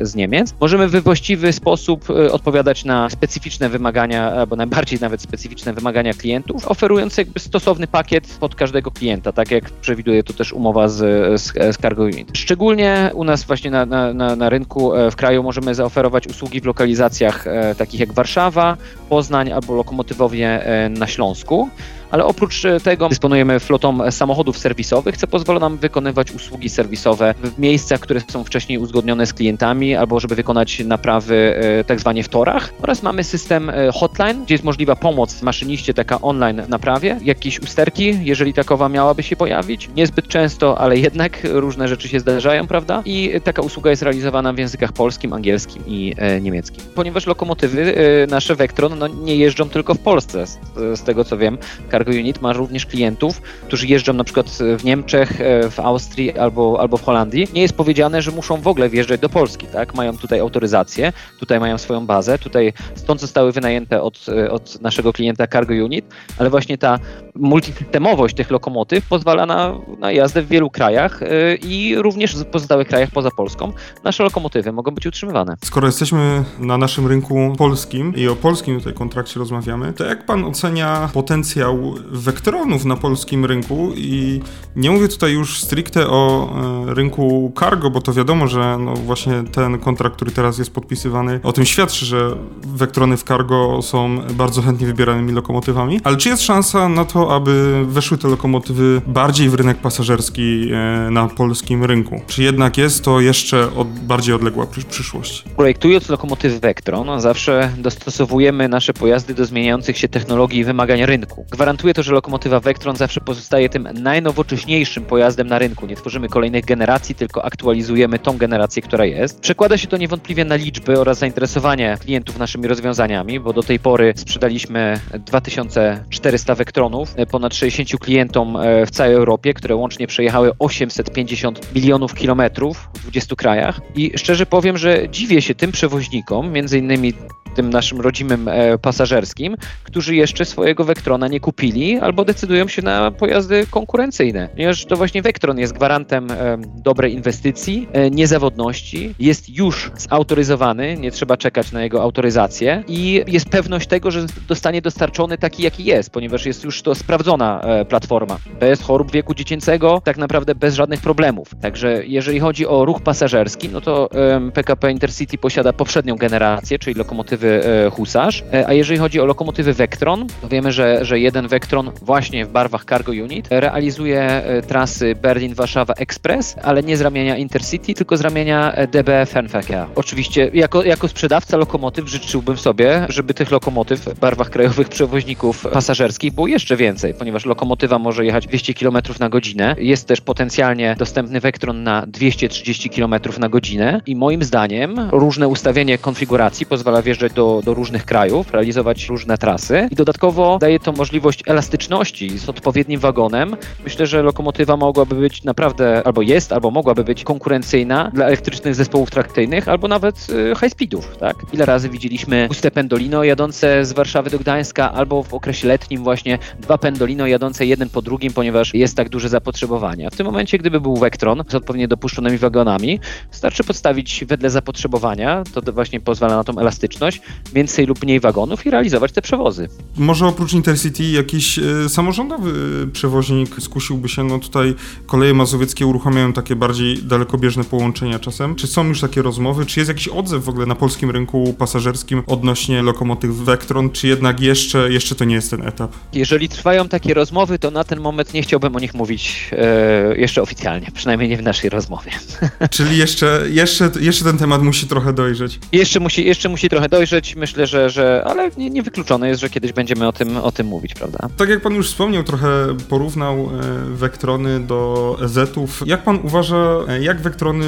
z 0.09 0.15
Niemiec, 0.15 0.55
możemy 0.61 0.89
we 0.89 1.01
właściwy 1.01 1.53
sposób 1.53 2.11
y, 2.11 2.33
odpowiadać 2.33 2.85
na 2.85 3.11
specyficzne 3.11 3.69
wymagania, 3.69 4.33
albo 4.33 4.57
najbardziej 4.57 5.01
nawet 5.01 5.23
specyficzne 5.23 5.73
wymagania 5.73 6.15
klientów, 6.15 6.69
oferując 6.69 7.17
jakby 7.17 7.41
stosowny 7.41 7.87
pakiet 7.87 8.37
pod 8.41 8.55
każdego 8.55 8.91
klienta, 8.91 9.33
tak 9.33 9.51
jak 9.51 9.71
przewiduje 9.71 10.23
to 10.23 10.33
też 10.33 10.53
umowa 10.53 10.89
z, 10.89 10.97
z, 11.41 11.53
z 11.77 11.79
Cargo 11.79 12.03
Unit. 12.03 12.31
Szczególnie 12.33 13.11
u 13.15 13.25
nas 13.25 13.45
właśnie 13.45 13.71
na, 13.71 13.87
na, 13.87 14.15
na, 14.15 14.37
na 14.37 14.49
rynku 14.49 14.95
e, 14.95 15.11
w 15.11 15.17
kraju 15.17 15.43
możemy 15.43 15.75
zaoferować 15.75 16.29
usługi 16.31 16.61
w 16.61 16.65
lokalizacjach 16.65 17.47
e, 17.47 17.75
takich 17.75 18.01
jak 18.01 18.13
Warszawa, 18.13 18.77
Poznań 19.09 19.53
albo 19.53 19.75
lokomotywowie 19.75 20.67
e, 20.67 20.89
na 20.89 21.07
Śląsku 21.07 21.69
ale 22.11 22.25
oprócz 22.25 22.65
e, 22.65 22.81
tego 22.81 23.09
dysponujemy 23.09 23.61
flotą 23.61 24.11
samochodów 24.11 24.59
serwisowych, 24.59 25.17
co 25.17 25.27
pozwala 25.27 25.61
nam 25.61 25.77
wykonywać 25.77 26.33
usługi 26.33 26.69
serwisowe 26.69 27.35
w 27.43 27.59
miejscach, 27.59 28.01
które 28.01 28.21
są 28.29 28.45
wcześniej 28.45 28.79
uzgodnione 28.79 29.27
z 29.27 29.35
klientami, 29.35 29.97
albo 29.97 30.21
żeby 30.21 30.35
wykonać 30.35 30.79
naprawy 30.85 31.57
e, 31.81 31.85
tak 31.85 32.01
zwanie 32.01 32.23
w 32.23 32.29
torach. 32.29 32.73
Oraz 32.83 33.03
mamy 33.03 33.25
system 33.25 33.71
e, 33.71 33.93
hotline, 33.93 34.45
gdzie 34.45 34.55
jest 34.55 34.65
możliwa 34.65 34.97
pomoc 34.97 35.43
maszyniście 35.43 35.95
taka 35.95 36.21
online 36.21 36.63
naprawie, 36.69 37.21
jakieś 37.23 37.61
usterki, 37.61 38.19
jeżeli 38.23 38.55
takowa 38.55 38.89
miałaby 38.89 39.23
się 39.23 39.37
pojawić. 39.37 39.91
Niezbyt 39.97 40.29
często, 40.29 40.79
ale 40.79 40.99
jednak 40.99 41.39
różne 41.53 41.89
rzeczy 41.89 42.09
się 42.09 42.21
zdarzają, 42.21 42.67
prawda? 42.67 43.03
I 43.05 43.33
taka 43.45 43.63
usługa 43.63 43.91
jest 43.91 44.03
realizowana 44.03 44.53
w 44.53 44.59
językach 44.59 44.93
polskim, 44.93 45.33
angielskim 45.33 45.83
i 45.87 46.15
niemieckim. 46.41 46.85
Ponieważ 46.95 47.27
lokomotywy 47.27 47.95
nasze 48.31 48.55
Vectron 48.55 48.99
no, 48.99 49.07
nie 49.07 49.37
jeżdżą 49.37 49.69
tylko 49.69 49.95
w 49.95 49.99
Polsce, 49.99 50.47
z, 50.47 50.59
z 50.95 51.03
tego 51.03 51.25
co 51.25 51.39
wiem, 51.39 51.59
Cargo 52.01 52.19
Unit 52.19 52.43
ma 52.43 52.53
również 52.53 52.87
klientów, 52.87 53.41
którzy 53.67 53.87
jeżdżą 53.87 54.13
na 54.13 54.25
przykład 54.25 54.47
w 54.79 54.85
Niemczech, 54.85 55.41
e, 55.41 55.71
w 55.71 55.81
Austrii 55.81 56.39
albo, 56.39 56.81
albo 56.81 56.97
w 56.97 57.03
Holandii. 57.03 57.49
Nie 57.55 57.63
jest 57.63 57.75
powiedziane, 57.75 58.23
że 58.23 58.31
muszą 58.31 58.61
w 58.61 58.69
ogóle 58.69 58.89
wjeżdżać 58.89 59.21
do 59.21 59.29
Polski, 59.29 59.67
tak? 59.67 59.95
Mają 59.95 60.19
tutaj 60.19 60.41
autoryzację, 60.41 61.13
tutaj 61.41 61.61
mają 61.61 61.79
swoją 61.79 62.07
bazę, 62.07 62.39
tutaj 62.39 62.73
stąd 62.95 63.21
zostały 63.21 63.53
wynajęte 63.53 64.03
od, 64.03 64.27
e, 64.29 64.51
od 64.51 64.81
naszego 64.81 65.13
klienta 65.13 65.47
Cargo 65.47 65.75
Unit, 65.75 66.05
ale 66.39 66.51
właśnie 66.51 66.79
ta 66.79 66.99
multisystemowość 67.35 68.37
tych 68.37 68.51
lokomotyw 68.51 69.09
pozwala 69.09 69.47
na, 69.47 69.75
na 69.99 70.13
jazdę 70.13 70.43
w 70.43 70.49
wielu 70.49 70.71
krajach 70.71 71.23
e, 71.23 71.55
i 71.55 71.97
również 71.97 72.37
w 72.37 72.45
pozostałych 72.45 72.89
krajach 72.89 73.11
poza 73.11 73.31
Polską 73.31 73.73
nasze 74.05 74.23
lokomotywy 74.23 74.73
mogą 74.73 74.91
być 74.91 75.07
utrzymywane. 75.07 75.57
Skoro 75.65 75.87
jesteśmy 75.87 76.45
na 76.59 76.79
naszym 76.79 77.07
rynku 77.07 77.53
polskim 77.59 78.15
i 78.17 78.29
o 78.29 78.37
polskim 78.37 78.79
tutaj 78.79 78.95
kontrakcie 78.95 79.39
rozmawiamy, 79.41 79.93
to 79.93 80.05
jak 80.05 80.27
pan 80.27 80.45
ocenia 80.45 81.11
potencjał 81.15 81.90
wektronów 82.11 82.85
na 82.85 82.97
polskim 82.97 83.45
rynku 83.45 83.93
i 83.97 84.41
nie 84.77 84.91
mówię 84.91 85.09
tutaj 85.09 85.33
już 85.33 85.63
stricte 85.63 86.07
o 86.07 86.51
e, 86.89 86.95
rynku 86.95 87.53
cargo, 87.61 87.91
bo 87.91 88.01
to 88.01 88.13
wiadomo, 88.13 88.49
że 88.49 88.79
no 88.79 88.95
właśnie 88.95 89.33
ten 89.53 89.79
kontrakt, 89.79 90.17
który 90.17 90.31
teraz 90.31 90.59
jest 90.59 90.71
podpisywany, 90.71 91.41
o 91.43 91.53
tym 91.53 91.65
świadczy, 91.65 92.07
że 92.07 92.37
wektrony 92.67 93.17
w 93.17 93.23
cargo 93.23 93.83
są 93.83 94.21
bardzo 94.35 94.63
chętnie 94.63 94.87
wybieranymi 94.87 95.33
lokomotywami, 95.33 96.01
ale 96.05 96.17
czy 96.17 96.29
jest 96.29 96.43
szansa 96.43 96.89
na 96.89 97.05
to, 97.05 97.35
aby 97.35 97.85
weszły 97.87 98.19
te 98.19 98.29
lokomotywy 98.29 99.03
bardziej 99.07 99.49
w 99.49 99.55
rynek 99.55 99.77
pasażerski 99.79 100.69
e, 100.73 101.11
na 101.11 101.29
polskim 101.29 101.85
rynku? 101.85 102.21
Czy 102.27 102.43
jednak 102.43 102.79
jest 102.79 103.05
to 103.05 103.21
jeszcze 103.21 103.75
od, 103.75 103.89
bardziej 103.89 104.35
odległa 104.35 104.67
przyszłość? 104.89 105.45
Projektując 105.57 106.09
lokomotywy 106.09 106.61
Vectron, 106.61 107.21
zawsze 107.21 107.73
dostosowujemy 107.79 108.69
nasze 108.69 108.93
pojazdy 108.93 109.35
do 109.35 109.45
zmieniających 109.45 109.99
się 109.99 110.09
technologii 110.09 110.61
i 110.61 110.65
wymagań 110.65 111.07
rynku. 111.07 111.47
Gwarantuje 111.81 111.95
to, 111.95 112.03
że 112.03 112.13
lokomotywa 112.13 112.61
Vectron 112.61 112.97
zawsze 112.97 113.21
pozostaje 113.21 113.69
tym 113.69 113.89
najnowocześniejszym 113.95 115.05
pojazdem 115.05 115.47
na 115.47 115.59
rynku. 115.59 115.87
Nie 115.87 115.97
tworzymy 115.97 116.29
kolejnych 116.29 116.65
generacji, 116.65 117.15
tylko 117.15 117.45
aktualizujemy 117.45 118.19
tą 118.19 118.39
generację, 118.39 118.83
która 118.83 119.05
jest. 119.05 119.41
Przekłada 119.41 119.79
się 119.79 119.87
to 119.89 119.97
niewątpliwie 119.97 120.45
na 120.45 120.57
liczby 120.57 121.01
oraz 121.01 121.19
zainteresowanie 121.19 121.97
klientów 122.01 122.39
naszymi 122.39 122.69
rozwiązaniami, 122.69 123.41
bo 123.41 123.53
do 123.53 123.63
tej 123.63 123.79
pory 123.79 124.13
sprzedaliśmy 124.17 125.01
2400 125.27 126.55
Vectronów 126.55 127.15
ponad 127.31 127.55
60 127.55 128.01
klientom 128.01 128.57
e, 128.57 128.87
w 128.87 128.91
całej 128.91 129.15
Europie, 129.15 129.55
które 129.55 129.77
łącznie 129.77 130.07
przejechały 130.07 130.53
850 130.59 131.75
milionów 131.75 132.15
kilometrów 132.15 132.89
w 132.95 133.03
20 133.03 133.37
krajach. 133.37 133.81
I 133.95 134.19
szczerze 134.19 134.47
powiem, 134.47 134.79
że 134.79 135.09
dziwię 135.09 135.43
się 135.43 135.55
tym 135.55 135.73
przewoźnikom, 135.73 136.53
między 136.53 136.79
innymi 136.79 137.13
tym 137.55 137.71
naszym 137.71 138.01
rodzimym 138.01 138.49
e, 138.49 138.79
pasażerskim, 138.79 139.57
którzy 139.85 140.15
jeszcze 140.15 140.45
swojego 140.45 140.85
Vectrona 140.85 141.29
nie 141.29 141.41
kupili 141.41 141.99
albo 141.99 142.25
decydują 142.25 142.69
się 142.69 142.83
na 142.83 143.11
pojazdy 143.11 143.67
konkurencyjne. 143.71 144.49
Ponieważ 144.53 144.85
to 144.85 144.97
właśnie 144.97 145.23
Vectron 145.23 145.59
jest 145.59 145.73
gwarantem 145.73 146.31
e, 146.31 146.59
dobrej 146.77 147.15
inwestycji, 147.15 147.89
e, 147.93 148.11
niezawodności, 148.11 149.15
jest 149.19 149.57
już 149.57 149.91
zautoryzowany, 149.97 150.97
nie 150.97 151.11
trzeba 151.11 151.37
czekać 151.37 151.73
na 151.73 151.83
jego 151.83 152.03
autoryzację 152.03 152.85
i 152.89 153.25
jest 153.27 153.49
pewność 153.49 153.89
tego, 153.89 154.11
że 154.11 154.27
zostanie 154.49 154.83
dostarczony 154.83 155.39
taki, 155.39 155.63
jaki 155.63 155.85
jest, 155.85 156.11
ponieważ 156.11 156.47
jest 156.47 156.65
już 156.65 156.83
to 156.83 156.95
sprawdzona 156.95 157.61
e, 157.61 157.85
platforma. 157.85 158.39
Bez 158.61 158.83
chorób 158.83 159.13
wieku 159.13 159.35
dziecięcego, 159.35 160.03
tak 160.05 160.17
naprawdę 160.17 160.55
bez 160.55 160.75
żadnych 160.75 161.01
problemów. 161.01 161.49
Także 161.61 162.07
jeżeli 162.07 162.41
chodzi 162.41 162.67
o 162.67 162.85
ruch 162.85 163.03
pasażerski, 163.03 163.69
no 163.69 163.81
to 163.81 164.11
PKP 164.55 164.93
Intercity 164.93 165.39
posiada 165.39 165.73
poprzednią 165.73 166.17
generację, 166.17 166.79
czyli 166.79 166.95
lokomotywy 166.95 167.40
lokomotywy 167.41 167.91
Husarz. 167.91 168.45
E, 168.53 168.69
a 168.69 168.73
jeżeli 168.73 168.99
chodzi 168.99 169.21
o 169.21 169.25
lokomotywy 169.25 169.73
Vectron, 169.73 170.27
to 170.43 170.49
wiemy, 170.49 170.73
że, 170.73 171.05
że 171.05 171.19
jeden 171.19 171.49
Vectron 171.49 171.91
właśnie 172.03 172.47
w 172.47 172.49
barwach 172.49 172.85
Cargo 172.85 173.13
Unit 173.13 173.49
realizuje 173.51 174.23
e, 174.23 174.63
trasy 174.63 175.15
Berlin-Warszawa 175.15 175.95
Express, 175.95 176.57
ale 176.63 176.83
nie 176.83 176.97
z 176.97 177.01
ramienia 177.01 177.37
Intercity, 177.37 177.95
tylko 177.95 178.17
z 178.17 178.21
ramienia 178.21 178.73
e, 178.73 178.87
DB 178.87 179.27
Fernverkehr. 179.27 179.87
Oczywiście 179.95 180.51
jako, 180.55 180.83
jako 180.83 181.09
sprzedawca 181.09 181.57
lokomotyw 181.57 182.09
życzyłbym 182.09 182.59
sobie, 182.59 183.07
żeby 183.09 183.35
tych 183.35 183.51
lokomotyw 183.51 184.01
w 184.01 184.19
barwach 184.19 184.51
krajowych 184.51 184.89
przewoźników 184.89 185.67
pasażerskich 185.73 186.33
było 186.33 186.47
jeszcze 186.47 186.77
więcej, 186.77 187.15
ponieważ 187.15 187.47
lokomotywa 187.47 187.99
może 187.99 188.25
jechać 188.25 188.47
200 188.47 188.75
km 188.75 188.99
na 189.21 189.29
godzinę. 189.29 189.77
Jest 189.79 190.07
też 190.09 190.21
potencjalnie 190.21 190.97
dostępny 190.99 191.41
Vectron 191.41 191.83
na 191.83 192.07
230 192.07 192.91
km 192.91 193.15
na 193.39 193.49
godzinę 193.49 194.01
i 194.07 194.17
moim 194.17 194.43
zdaniem 194.43 195.09
różne 195.13 195.49
ustawienie 195.49 195.99
konfiguracji 195.99 196.67
pozwala 196.67 197.03
wjeżdżać 197.03 197.30
do, 197.35 197.61
do 197.65 197.75
różnych 197.75 198.05
krajów, 198.05 198.53
realizować 198.53 199.09
różne 199.09 199.39
trasy 199.39 199.89
i 199.91 199.95
dodatkowo 199.95 200.59
daje 200.59 200.81
to 200.81 200.93
możliwość 200.93 201.43
elastyczności 201.47 202.39
z 202.39 202.49
odpowiednim 202.49 203.01
wagonem. 203.01 203.57
Myślę, 203.85 204.07
że 204.07 204.23
lokomotywa 204.23 204.77
mogłaby 204.77 205.15
być 205.15 205.45
naprawdę, 205.45 206.03
albo 206.05 206.23
jest, 206.23 206.53
albo 206.53 206.71
mogłaby 206.71 207.05
być 207.05 207.25
konkurencyjna 207.25 208.11
dla 208.15 208.27
elektrycznych 208.27 208.75
zespołów 208.75 209.11
trakcyjnych, 209.11 209.69
albo 209.69 209.89
nawet 209.89 210.27
y, 210.31 210.55
high 210.61 210.73
speedów, 210.73 211.17
tak? 211.17 211.37
Ile 211.53 211.67
razy 211.67 211.89
widzieliśmy 211.89 212.49
puste 212.49 212.71
pendolino 212.71 213.25
jadące 213.25 213.85
z 213.85 213.93
Warszawy 213.93 214.31
do 214.31 214.39
Gdańska, 214.39 214.93
albo 214.93 215.23
w 215.23 215.35
okresie 215.35 215.69
letnim 215.69 216.03
właśnie 216.03 216.39
dwa 216.59 216.79
pendolino 216.79 217.27
jadące 217.27 217.67
jeden 217.67 217.89
po 217.89 218.03
drugim, 218.03 218.33
ponieważ 218.33 218.75
jest 218.75 218.97
tak 218.97 219.09
duże 219.09 219.29
zapotrzebowanie. 219.29 220.11
W 220.11 220.17
tym 220.17 220.27
momencie, 220.27 220.59
gdyby 220.59 220.81
był 220.81 220.97
Vectron 220.97 221.45
z 221.49 221.55
odpowiednio 221.55 221.89
dopuszczonymi 221.89 222.39
wagonami, 222.39 223.01
wystarczy 223.31 223.65
podstawić 223.65 224.25
wedle 224.29 224.51
zapotrzebowania, 224.51 225.43
to 225.55 225.73
właśnie 225.73 226.01
pozwala 226.01 226.37
na 226.37 226.45
tą 226.45 226.59
elastyczność, 226.59 227.20
więcej 227.53 227.87
lub 227.87 228.03
mniej 228.03 228.21
wagonów 228.21 228.67
i 228.67 228.71
realizować 228.71 229.13
te 229.13 229.23
przewozy. 229.23 229.69
Może 229.97 230.27
oprócz 230.27 230.53
Intercity 230.53 231.05
jakiś 231.05 231.59
y, 231.59 231.89
samorządowy 231.89 232.53
przewoźnik 232.93 233.57
skusiłby 233.61 234.09
się, 234.09 234.25
no 234.25 234.39
tutaj 234.39 234.75
koleje 235.07 235.35
mazowieckie 235.35 235.87
uruchamiają 235.87 236.33
takie 236.33 236.57
bardziej 236.57 237.03
dalekobieżne 237.03 237.65
połączenia 237.65 238.19
czasem. 238.19 238.55
Czy 238.55 238.67
są 238.67 238.89
już 238.89 239.01
takie 239.01 239.23
rozmowy? 239.23 239.67
Czy 239.67 239.81
jest 239.81 239.89
jakiś 239.89 240.09
odzew 240.09 240.45
w 240.45 240.49
ogóle 240.49 240.67
na 240.67 240.75
polskim 240.75 241.11
rynku 241.11 241.55
pasażerskim 241.59 242.23
odnośnie 242.27 242.83
lokomotyw 242.83 243.31
Vectron, 243.31 243.91
czy 243.91 244.09
jednak 244.09 244.41
jeszcze, 244.41 244.93
jeszcze 244.93 245.15
to 245.15 245.25
nie 245.25 245.35
jest 245.35 245.51
ten 245.51 245.69
etap? 245.69 245.93
Jeżeli 246.13 246.49
trwają 246.49 246.89
takie 246.89 247.15
rozmowy, 247.15 247.59
to 247.59 247.71
na 247.71 247.85
ten 247.85 248.01
moment 248.01 248.35
nie 248.35 248.43
chciałbym 248.43 248.77
o 248.77 248.79
nich 248.79 248.95
mówić 248.95 249.51
e, 249.53 250.17
jeszcze 250.17 250.43
oficjalnie, 250.43 250.87
przynajmniej 250.95 251.29
nie 251.29 251.37
w 251.37 251.43
naszej 251.43 251.71
rozmowie. 251.71 252.11
Czyli 252.71 252.99
jeszcze, 252.99 253.43
jeszcze, 253.51 253.91
jeszcze 254.01 254.25
ten 254.25 254.39
temat 254.39 254.63
musi 254.63 254.87
trochę 254.87 255.13
dojrzeć. 255.13 255.59
Jeszcze 255.73 256.01
musi, 256.01 256.27
jeszcze 256.27 256.49
musi 256.49 256.69
trochę 256.69 256.89
dojrzeć 256.89 257.10
obejrzeć, 257.11 257.37
myślę, 257.37 257.67
że, 257.67 257.91
że 257.91 258.23
ale 258.27 258.51
nie, 258.57 258.71
niewykluczone 258.71 259.29
jest, 259.29 259.41
że 259.41 259.51
kiedyś 259.51 259.73
będziemy 259.73 260.09
o 260.09 260.13
tym, 260.13 260.37
o 260.37 260.53
tym 260.53 260.67
mówić, 260.67 260.95
prawda? 260.95 261.19
Tak 261.37 261.49
jak 261.49 261.61
pan 261.61 261.75
już 261.75 261.89
wspomniał, 261.89 262.23
trochę 262.23 262.77
porównał 262.89 263.37
e, 263.37 263.49
Vectrony 263.97 264.61
do 264.61 265.17
EZ-ów. 265.23 265.83
Jak 265.87 266.03
pan 266.03 266.19
uważa, 266.23 266.79
e, 266.89 267.03
jak 267.03 267.21
Vectrony 267.21 267.67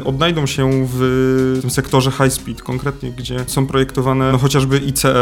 e, 0.00 0.04
odnajdą 0.04 0.46
się 0.46 0.86
w 0.92 1.58
tym 1.60 1.70
sektorze 1.70 2.10
high 2.10 2.32
speed 2.32 2.62
konkretnie, 2.62 3.10
gdzie 3.10 3.44
są 3.46 3.66
projektowane 3.66 4.32
no, 4.32 4.38
chociażby 4.38 4.78
ICE, 4.78 5.14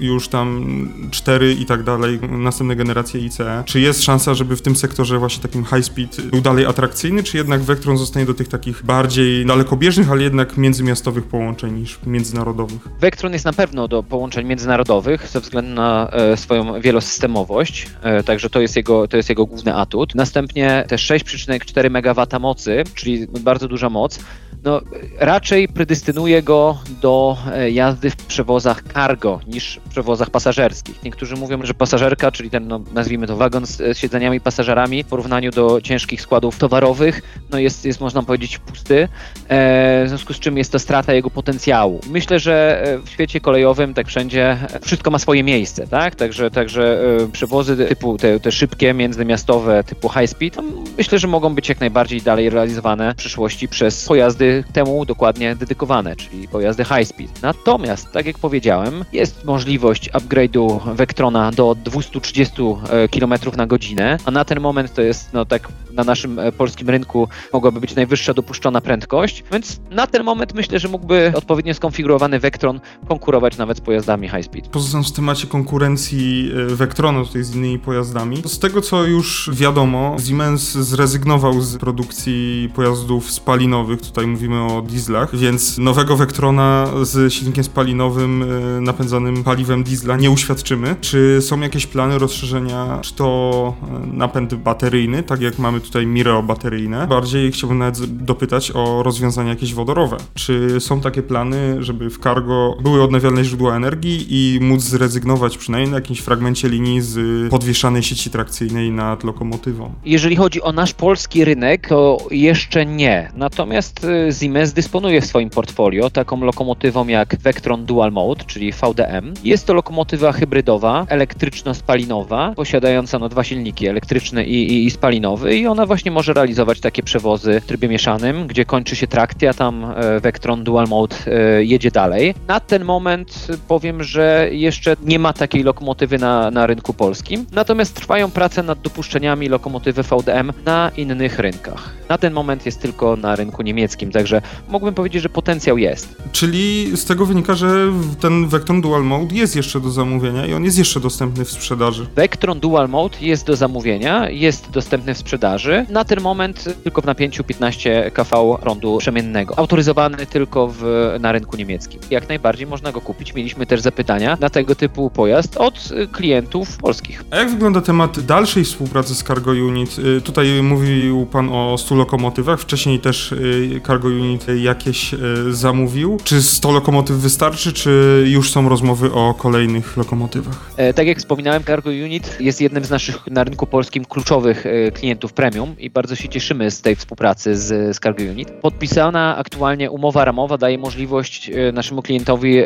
już 0.00 0.28
tam 0.28 0.88
4 1.10 1.52
i 1.52 1.66
tak 1.66 1.82
dalej, 1.82 2.18
następne 2.30 2.76
generacje 2.76 3.20
ICE. 3.20 3.62
Czy 3.66 3.80
jest 3.80 4.02
szansa, 4.02 4.34
żeby 4.34 4.56
w 4.56 4.62
tym 4.62 4.76
sektorze 4.76 5.18
właśnie 5.18 5.42
takim 5.42 5.64
high 5.64 5.84
speed 5.84 6.22
był 6.22 6.40
dalej 6.40 6.66
atrakcyjny, 6.66 7.22
czy 7.22 7.36
jednak 7.36 7.60
Vectron 7.62 7.98
zostanie 7.98 8.26
do 8.26 8.34
tych 8.34 8.48
takich 8.48 8.84
bardziej 8.84 9.46
dalekobieżnych, 9.46 10.10
ale 10.10 10.22
jednak 10.22 10.56
międzymiastowych 10.56 11.24
połączeń 11.24 11.74
niż 11.74 11.98
międzynarodowych? 12.06 12.89
Vectron 12.98 13.32
jest 13.32 13.44
na 13.44 13.52
pewno 13.52 13.88
do 13.88 14.02
połączeń 14.02 14.46
międzynarodowych 14.46 15.28
ze 15.28 15.40
względu 15.40 15.74
na 15.74 16.10
e, 16.12 16.36
swoją 16.36 16.80
wielosystemowość, 16.80 17.86
e, 18.02 18.22
także 18.22 18.50
to 18.50 18.60
jest, 18.60 18.76
jego, 18.76 19.08
to 19.08 19.16
jest 19.16 19.28
jego 19.28 19.46
główny 19.46 19.74
atut. 19.74 20.14
Następnie 20.14 20.84
te 20.88 20.96
6,4 20.96 21.86
MW 21.86 22.40
mocy, 22.40 22.82
czyli 22.94 23.26
bardzo 23.26 23.68
duża 23.68 23.90
moc, 23.90 24.20
no, 24.64 24.80
raczej 25.18 25.68
predystynuje 25.68 26.42
go 26.42 26.78
do 27.02 27.36
e, 27.52 27.70
jazdy 27.70 28.10
w 28.10 28.16
przewozach 28.16 28.82
cargo 28.94 29.40
niż 29.46 29.80
w 29.86 29.88
przewozach 29.88 30.30
pasażerskich. 30.30 31.02
Niektórzy 31.02 31.36
mówią, 31.36 31.58
że 31.62 31.74
pasażerka, 31.74 32.32
czyli 32.32 32.50
ten, 32.50 32.68
no, 32.68 32.80
nazwijmy 32.94 33.26
to 33.26 33.36
wagon 33.36 33.66
z 33.66 33.98
siedzeniami 33.98 34.40
pasażerami 34.40 35.04
w 35.04 35.06
porównaniu 35.06 35.50
do 35.50 35.80
ciężkich 35.80 36.22
składów 36.22 36.58
towarowych, 36.58 37.22
no 37.50 37.58
jest, 37.58 37.84
jest 37.84 38.00
można 38.00 38.22
powiedzieć 38.22 38.58
pusty, 38.58 39.08
e, 39.48 40.04
w 40.04 40.08
związku 40.08 40.34
z 40.34 40.38
czym 40.38 40.58
jest 40.58 40.72
to 40.72 40.78
strata 40.78 41.12
jego 41.12 41.30
potencjału. 41.30 42.00
Myślę, 42.10 42.38
że 42.38 42.82
e, 42.82 42.98
w 42.98 43.08
świecie 43.08 43.40
kolejowym 43.40 43.94
tak 43.94 44.06
wszędzie 44.06 44.56
wszystko 44.82 45.10
ma 45.10 45.18
swoje 45.18 45.42
miejsce, 45.42 45.86
tak? 45.86 46.14
Także, 46.14 46.50
także 46.50 47.02
e, 47.22 47.28
przewozy 47.32 47.76
typu 47.76 48.18
te, 48.18 48.40
te 48.40 48.52
szybkie, 48.52 48.94
międzymiastowe 48.94 49.84
typu 49.84 50.08
high 50.08 50.30
speed, 50.30 50.62
no, 50.62 50.68
myślę, 50.98 51.18
że 51.18 51.28
mogą 51.28 51.54
być 51.54 51.68
jak 51.68 51.80
najbardziej 51.80 52.22
dalej 52.22 52.50
realizowane 52.50 53.12
w 53.12 53.16
przyszłości 53.16 53.68
przez 53.68 54.08
pojazdy 54.08 54.49
temu 54.72 55.04
dokładnie 55.04 55.56
dedykowane, 55.56 56.16
czyli 56.16 56.48
pojazdy 56.48 56.84
high 56.84 57.08
speed. 57.08 57.32
Natomiast, 57.42 58.12
tak 58.12 58.26
jak 58.26 58.38
powiedziałem, 58.38 59.04
jest 59.12 59.44
możliwość 59.44 60.10
upgrade'u 60.10 60.94
Vectrona 60.94 61.52
do 61.52 61.76
230 61.84 62.62
e, 62.90 63.08
km 63.08 63.34
na 63.56 63.66
godzinę, 63.66 64.18
a 64.24 64.30
na 64.30 64.44
ten 64.44 64.60
moment 64.60 64.94
to 64.94 65.02
jest, 65.02 65.32
no 65.32 65.44
tak 65.44 65.68
na 65.92 66.04
naszym 66.04 66.38
e, 66.38 66.52
polskim 66.52 66.90
rynku 66.90 67.28
mogłaby 67.52 67.80
być 67.80 67.94
najwyższa 67.94 68.34
dopuszczona 68.34 68.80
prędkość, 68.80 69.44
więc 69.52 69.80
na 69.90 70.06
ten 70.06 70.24
moment 70.24 70.54
myślę, 70.54 70.78
że 70.78 70.88
mógłby 70.88 71.32
odpowiednio 71.34 71.74
skonfigurowany 71.74 72.40
Vectron 72.40 72.80
konkurować 73.08 73.56
nawet 73.56 73.78
z 73.78 73.80
pojazdami 73.80 74.28
high 74.28 74.44
speed. 74.44 74.68
Pozostając 74.70 75.12
w 75.12 75.12
temacie 75.12 75.46
konkurencji 75.46 76.52
e, 76.72 76.74
Vectronu 76.74 77.26
tutaj 77.26 77.42
z 77.42 77.54
innymi 77.54 77.78
pojazdami, 77.78 78.42
z 78.46 78.58
tego 78.58 78.80
co 78.80 79.04
już 79.04 79.50
wiadomo, 79.52 80.16
Siemens 80.26 80.72
zrezygnował 80.72 81.60
z 81.60 81.76
produkcji 81.76 82.70
pojazdów 82.74 83.30
spalinowych, 83.30 84.00
tutaj 84.00 84.26
mówimy 84.40 84.62
o 84.62 84.82
dieslach, 84.82 85.36
więc 85.36 85.78
nowego 85.78 86.16
Vectrona 86.16 86.88
z 87.02 87.32
silnikiem 87.32 87.64
spalinowym 87.64 88.42
e, 88.42 88.80
napędzanym 88.80 89.44
paliwem 89.44 89.82
diesla 89.82 90.16
nie 90.16 90.30
uświadczymy. 90.30 90.96
Czy 91.00 91.38
są 91.40 91.60
jakieś 91.60 91.86
plany 91.86 92.18
rozszerzenia, 92.18 92.98
czy 93.02 93.14
to 93.14 93.74
napęd 94.12 94.54
bateryjny, 94.54 95.22
tak 95.22 95.40
jak 95.40 95.58
mamy 95.58 95.80
tutaj 95.80 96.06
Mireo 96.06 96.42
bateryjne. 96.42 97.06
Bardziej 97.06 97.52
chciałbym 97.52 97.78
nawet 97.78 98.24
dopytać 98.24 98.72
o 98.74 99.02
rozwiązania 99.02 99.50
jakieś 99.50 99.74
wodorowe. 99.74 100.16
Czy 100.34 100.80
są 100.80 101.00
takie 101.00 101.22
plany, 101.22 101.76
żeby 101.80 102.10
w 102.10 102.18
cargo 102.18 102.76
były 102.82 103.02
odnawialne 103.02 103.44
źródła 103.44 103.76
energii 103.76 104.26
i 104.28 104.60
móc 104.60 104.82
zrezygnować 104.82 105.58
przynajmniej 105.58 105.90
na 105.90 105.96
jakimś 105.96 106.20
fragmencie 106.20 106.68
linii 106.68 107.00
z 107.00 107.50
podwieszanej 107.50 108.02
sieci 108.02 108.30
trakcyjnej 108.30 108.90
nad 108.90 109.24
lokomotywą? 109.24 109.94
Jeżeli 110.04 110.36
chodzi 110.36 110.62
o 110.62 110.72
nasz 110.72 110.94
polski 110.94 111.44
rynek, 111.44 111.88
to 111.88 112.18
jeszcze 112.30 112.86
nie. 112.86 113.32
Natomiast 113.34 114.04
y, 114.04 114.29
Siemens 114.32 114.72
dysponuje 114.72 115.20
w 115.20 115.26
swoim 115.26 115.50
portfolio 115.50 116.10
taką 116.10 116.40
lokomotywą 116.40 117.06
jak 117.08 117.36
Vectron 117.36 117.86
Dual 117.86 118.12
Mode, 118.12 118.44
czyli 118.44 118.72
VDM. 118.72 119.34
Jest 119.44 119.66
to 119.66 119.74
lokomotywa 119.74 120.32
hybrydowa, 120.32 121.06
elektryczno-spalinowa, 121.08 122.54
posiadająca 122.54 123.18
no, 123.18 123.28
dwa 123.28 123.44
silniki, 123.44 123.86
elektryczny 123.86 124.44
i, 124.44 124.72
i, 124.72 124.86
i 124.86 124.90
spalinowy 124.90 125.56
i 125.56 125.66
ona 125.66 125.86
właśnie 125.86 126.10
może 126.10 126.32
realizować 126.32 126.80
takie 126.80 127.02
przewozy 127.02 127.60
w 127.60 127.66
trybie 127.66 127.88
mieszanym, 127.88 128.46
gdzie 128.46 128.64
kończy 128.64 128.96
się 128.96 129.06
trakcja, 129.06 129.54
tam 129.54 129.84
e, 129.84 130.20
Vectron 130.20 130.64
Dual 130.64 130.86
Mode 130.88 131.16
e, 131.26 131.64
jedzie 131.64 131.90
dalej. 131.90 132.34
Na 132.48 132.60
ten 132.60 132.84
moment 132.84 133.46
powiem, 133.68 134.02
że 134.02 134.48
jeszcze 134.52 134.96
nie 135.04 135.18
ma 135.18 135.32
takiej 135.32 135.62
lokomotywy 135.62 136.18
na, 136.18 136.50
na 136.50 136.66
rynku 136.66 136.94
polskim, 136.94 137.46
natomiast 137.52 137.94
trwają 137.94 138.30
prace 138.30 138.62
nad 138.62 138.80
dopuszczeniami 138.80 139.48
lokomotywy 139.48 140.02
VDM 140.02 140.52
na 140.64 140.90
innych 140.96 141.38
rynkach. 141.38 141.90
Na 142.08 142.18
ten 142.18 142.32
moment 142.32 142.66
jest 142.66 142.82
tylko 142.82 143.16
na 143.16 143.36
rynku 143.36 143.62
niemieckim, 143.62 144.10
także 144.20 144.42
mógłbym 144.68 144.94
powiedzieć, 144.94 145.22
że 145.22 145.28
potencjał 145.28 145.78
jest. 145.78 146.16
Czyli 146.32 146.96
z 146.96 147.04
tego 147.04 147.26
wynika, 147.26 147.54
że 147.54 147.92
ten 148.20 148.48
Vectron 148.48 148.80
Dual 148.80 149.04
Mode 149.04 149.34
jest 149.34 149.56
jeszcze 149.56 149.80
do 149.80 149.90
zamówienia 149.90 150.46
i 150.46 150.52
on 150.52 150.64
jest 150.64 150.78
jeszcze 150.78 151.00
dostępny 151.00 151.44
w 151.44 151.50
sprzedaży. 151.50 152.06
Vectron 152.16 152.60
Dual 152.60 152.88
Mode 152.88 153.16
jest 153.20 153.46
do 153.46 153.56
zamówienia, 153.56 154.30
jest 154.30 154.70
dostępny 154.70 155.14
w 155.14 155.18
sprzedaży. 155.18 155.86
Na 155.88 156.04
ten 156.04 156.20
moment 156.20 156.64
tylko 156.84 157.02
w 157.02 157.04
napięciu 157.04 157.44
15 157.44 158.10
kV 158.14 158.58
prądu 158.60 158.98
przemiennego. 158.98 159.58
Autoryzowany 159.58 160.26
tylko 160.26 160.68
w, 160.68 160.82
na 161.20 161.32
rynku 161.32 161.56
niemieckim. 161.56 162.00
Jak 162.10 162.28
najbardziej 162.28 162.66
można 162.66 162.92
go 162.92 163.00
kupić. 163.00 163.34
Mieliśmy 163.34 163.66
też 163.66 163.80
zapytania 163.80 164.36
na 164.40 164.50
tego 164.50 164.74
typu 164.74 165.10
pojazd 165.10 165.56
od 165.56 165.88
klientów 166.12 166.76
polskich. 166.76 167.24
A 167.30 167.36
jak 167.36 167.50
wygląda 167.50 167.80
temat 167.80 168.20
dalszej 168.20 168.64
współpracy 168.64 169.14
z 169.14 169.24
Cargo 169.24 169.50
Unit? 169.50 169.98
Y, 169.98 170.20
tutaj 170.20 170.62
mówił 170.62 171.26
Pan 171.26 171.48
o 171.52 171.78
100 171.78 171.94
lokomotywach, 171.94 172.60
wcześniej 172.60 172.98
też 172.98 173.32
y, 173.32 173.80
Cargo 173.86 174.08
Unit 174.10 174.46
jakieś 174.56 175.14
y, 175.14 175.18
zamówił. 175.54 176.18
Czy 176.24 176.42
100 176.42 176.72
lokomotyw 176.72 177.16
wystarczy, 177.16 177.72
czy 177.72 178.24
już 178.26 178.50
są 178.50 178.68
rozmowy 178.68 179.12
o 179.12 179.34
kolejnych 179.34 179.96
lokomotywach? 179.96 180.70
E, 180.76 180.94
tak 180.94 181.06
jak 181.06 181.18
wspominałem, 181.18 181.64
Cargo 181.64 181.90
Unit 181.90 182.36
jest 182.40 182.60
jednym 182.60 182.84
z 182.84 182.90
naszych 182.90 183.26
na 183.26 183.44
rynku 183.44 183.66
polskim 183.66 184.04
kluczowych 184.04 184.66
e, 184.66 184.90
klientów 184.90 185.32
premium 185.32 185.74
i 185.78 185.90
bardzo 185.90 186.16
się 186.16 186.28
cieszymy 186.28 186.70
z 186.70 186.80
tej 186.80 186.96
współpracy 186.96 187.56
z, 187.56 187.98
Cargo 187.98 188.22
Unit. 188.22 188.50
Podpisana 188.50 189.36
aktualnie 189.36 189.90
umowa 189.90 190.24
ramowa 190.24 190.58
daje 190.58 190.78
możliwość 190.78 191.50
e, 191.50 191.72
naszemu 191.72 192.02
klientowi 192.02 192.56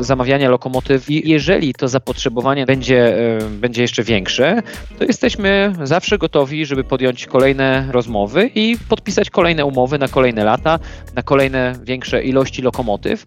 zamawiania 0.00 0.50
lokomotyw 0.50 1.10
i 1.10 1.30
jeżeli 1.30 1.74
to 1.74 1.88
zapotrzebowanie 1.88 2.66
będzie, 2.66 3.16
będzie 3.50 3.82
jeszcze 3.82 4.02
większe, 4.02 4.62
to 4.98 5.04
jesteśmy 5.04 5.72
zawsze 5.82 6.18
gotowi, 6.18 6.66
żeby 6.66 6.84
podjąć 6.84 7.26
kolejne 7.26 7.88
rozmowy 7.92 8.50
i 8.54 8.76
podpisać 8.88 9.30
kolejne 9.30 9.64
umowy 9.64 9.87
na 9.98 10.08
kolejne 10.08 10.44
lata, 10.44 10.78
na 11.14 11.22
kolejne 11.22 11.74
większe 11.82 12.22
ilości 12.22 12.62
lokomotyw, 12.62 13.24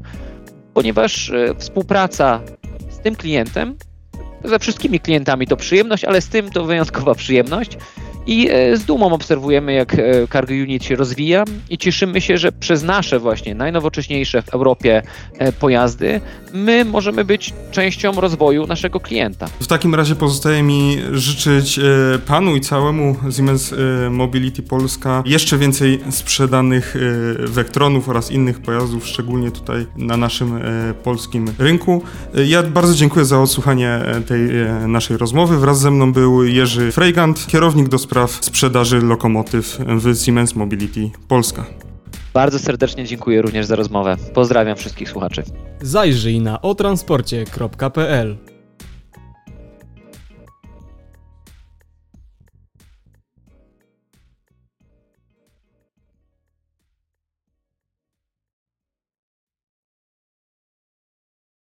ponieważ 0.74 1.32
współpraca 1.58 2.42
z 2.90 3.00
tym 3.00 3.16
klientem 3.16 3.76
ze 4.44 4.60
wszystkimi 4.60 5.00
klientami 5.00 5.48
to 5.48 5.58
przyjemność, 5.58 6.06
ale 6.06 6.22
z 6.22 6.30
tym 6.30 6.50
to 6.50 6.64
wyjątkowa 6.64 7.16
przyjemność. 7.16 7.78
I 8.28 8.50
e, 8.52 8.78
z 8.78 8.86
dumą 8.86 9.14
obserwujemy, 9.14 9.74
jak 9.74 9.94
e, 9.94 10.28
Cargo 10.28 10.54
Unit 10.54 10.84
się 10.84 10.96
rozwija 10.96 11.44
i 11.70 11.78
cieszymy 11.78 12.22
się, 12.22 12.38
że 12.38 12.52
przez 12.52 12.84
nasze 12.84 13.20
właśnie 13.20 13.56
najnowocześniejsze 13.56 14.42
w 14.42 14.50
Europie 14.50 15.04
e, 15.38 15.52
pojazdy 15.52 16.22
my 16.54 16.86
możemy 16.86 17.26
być 17.26 17.54
częścią 17.72 18.12
rozwoju 18.12 18.68
naszego 18.68 19.00
klienta. 19.00 19.48
W 19.60 19.68
takim 19.68 19.96
razie 19.96 20.16
pozostaje 20.16 20.64
mi 20.64 20.98
życzyć 21.12 21.80
panu 22.26 22.56
i 22.56 22.62
całemu 22.62 23.16
Siemens 23.36 23.74
Mobility 24.10 24.64
Polska 24.64 25.24
jeszcze 25.26 25.58
więcej 25.58 26.00
sprzedanych 26.10 26.96
Vectronów 27.40 28.10
oraz 28.10 28.32
innych 28.32 28.62
pojazdów, 28.62 29.08
szczególnie 29.08 29.52
tutaj 29.52 29.86
na 29.98 30.18
naszym 30.18 30.60
polskim 31.04 31.48
rynku. 31.60 32.04
Ja 32.48 32.64
bardzo 32.64 32.94
dziękuję 32.94 33.26
za 33.26 33.40
odsłuchanie 33.40 34.00
tej 34.28 34.40
naszej 34.88 35.18
rozmowy. 35.18 35.58
Wraz 35.58 35.80
ze 35.80 35.92
mną 35.92 36.14
był 36.14 36.44
Jerzy 36.44 36.92
Freigand, 36.92 37.48
kierownik 37.48 37.90
do 37.90 38.00
spraw 38.12 38.32
sprzedaży 38.32 39.02
lokomotyw 39.02 39.78
w 39.80 40.24
Siemens 40.26 40.56
Mobility 40.56 41.10
Polska. 41.28 41.66
Bardzo 42.34 42.60
serdecznie 42.60 43.06
dziękuję 43.06 43.42
również 43.42 43.66
za 43.66 43.76
rozmowę. 43.76 44.18
Pozdrawiam 44.34 44.78
wszystkich 44.78 45.10
słuchaczy. 45.10 45.44
Zajrzyj 45.82 46.42
na 46.42 46.62
otransporcie.pl 46.62 48.38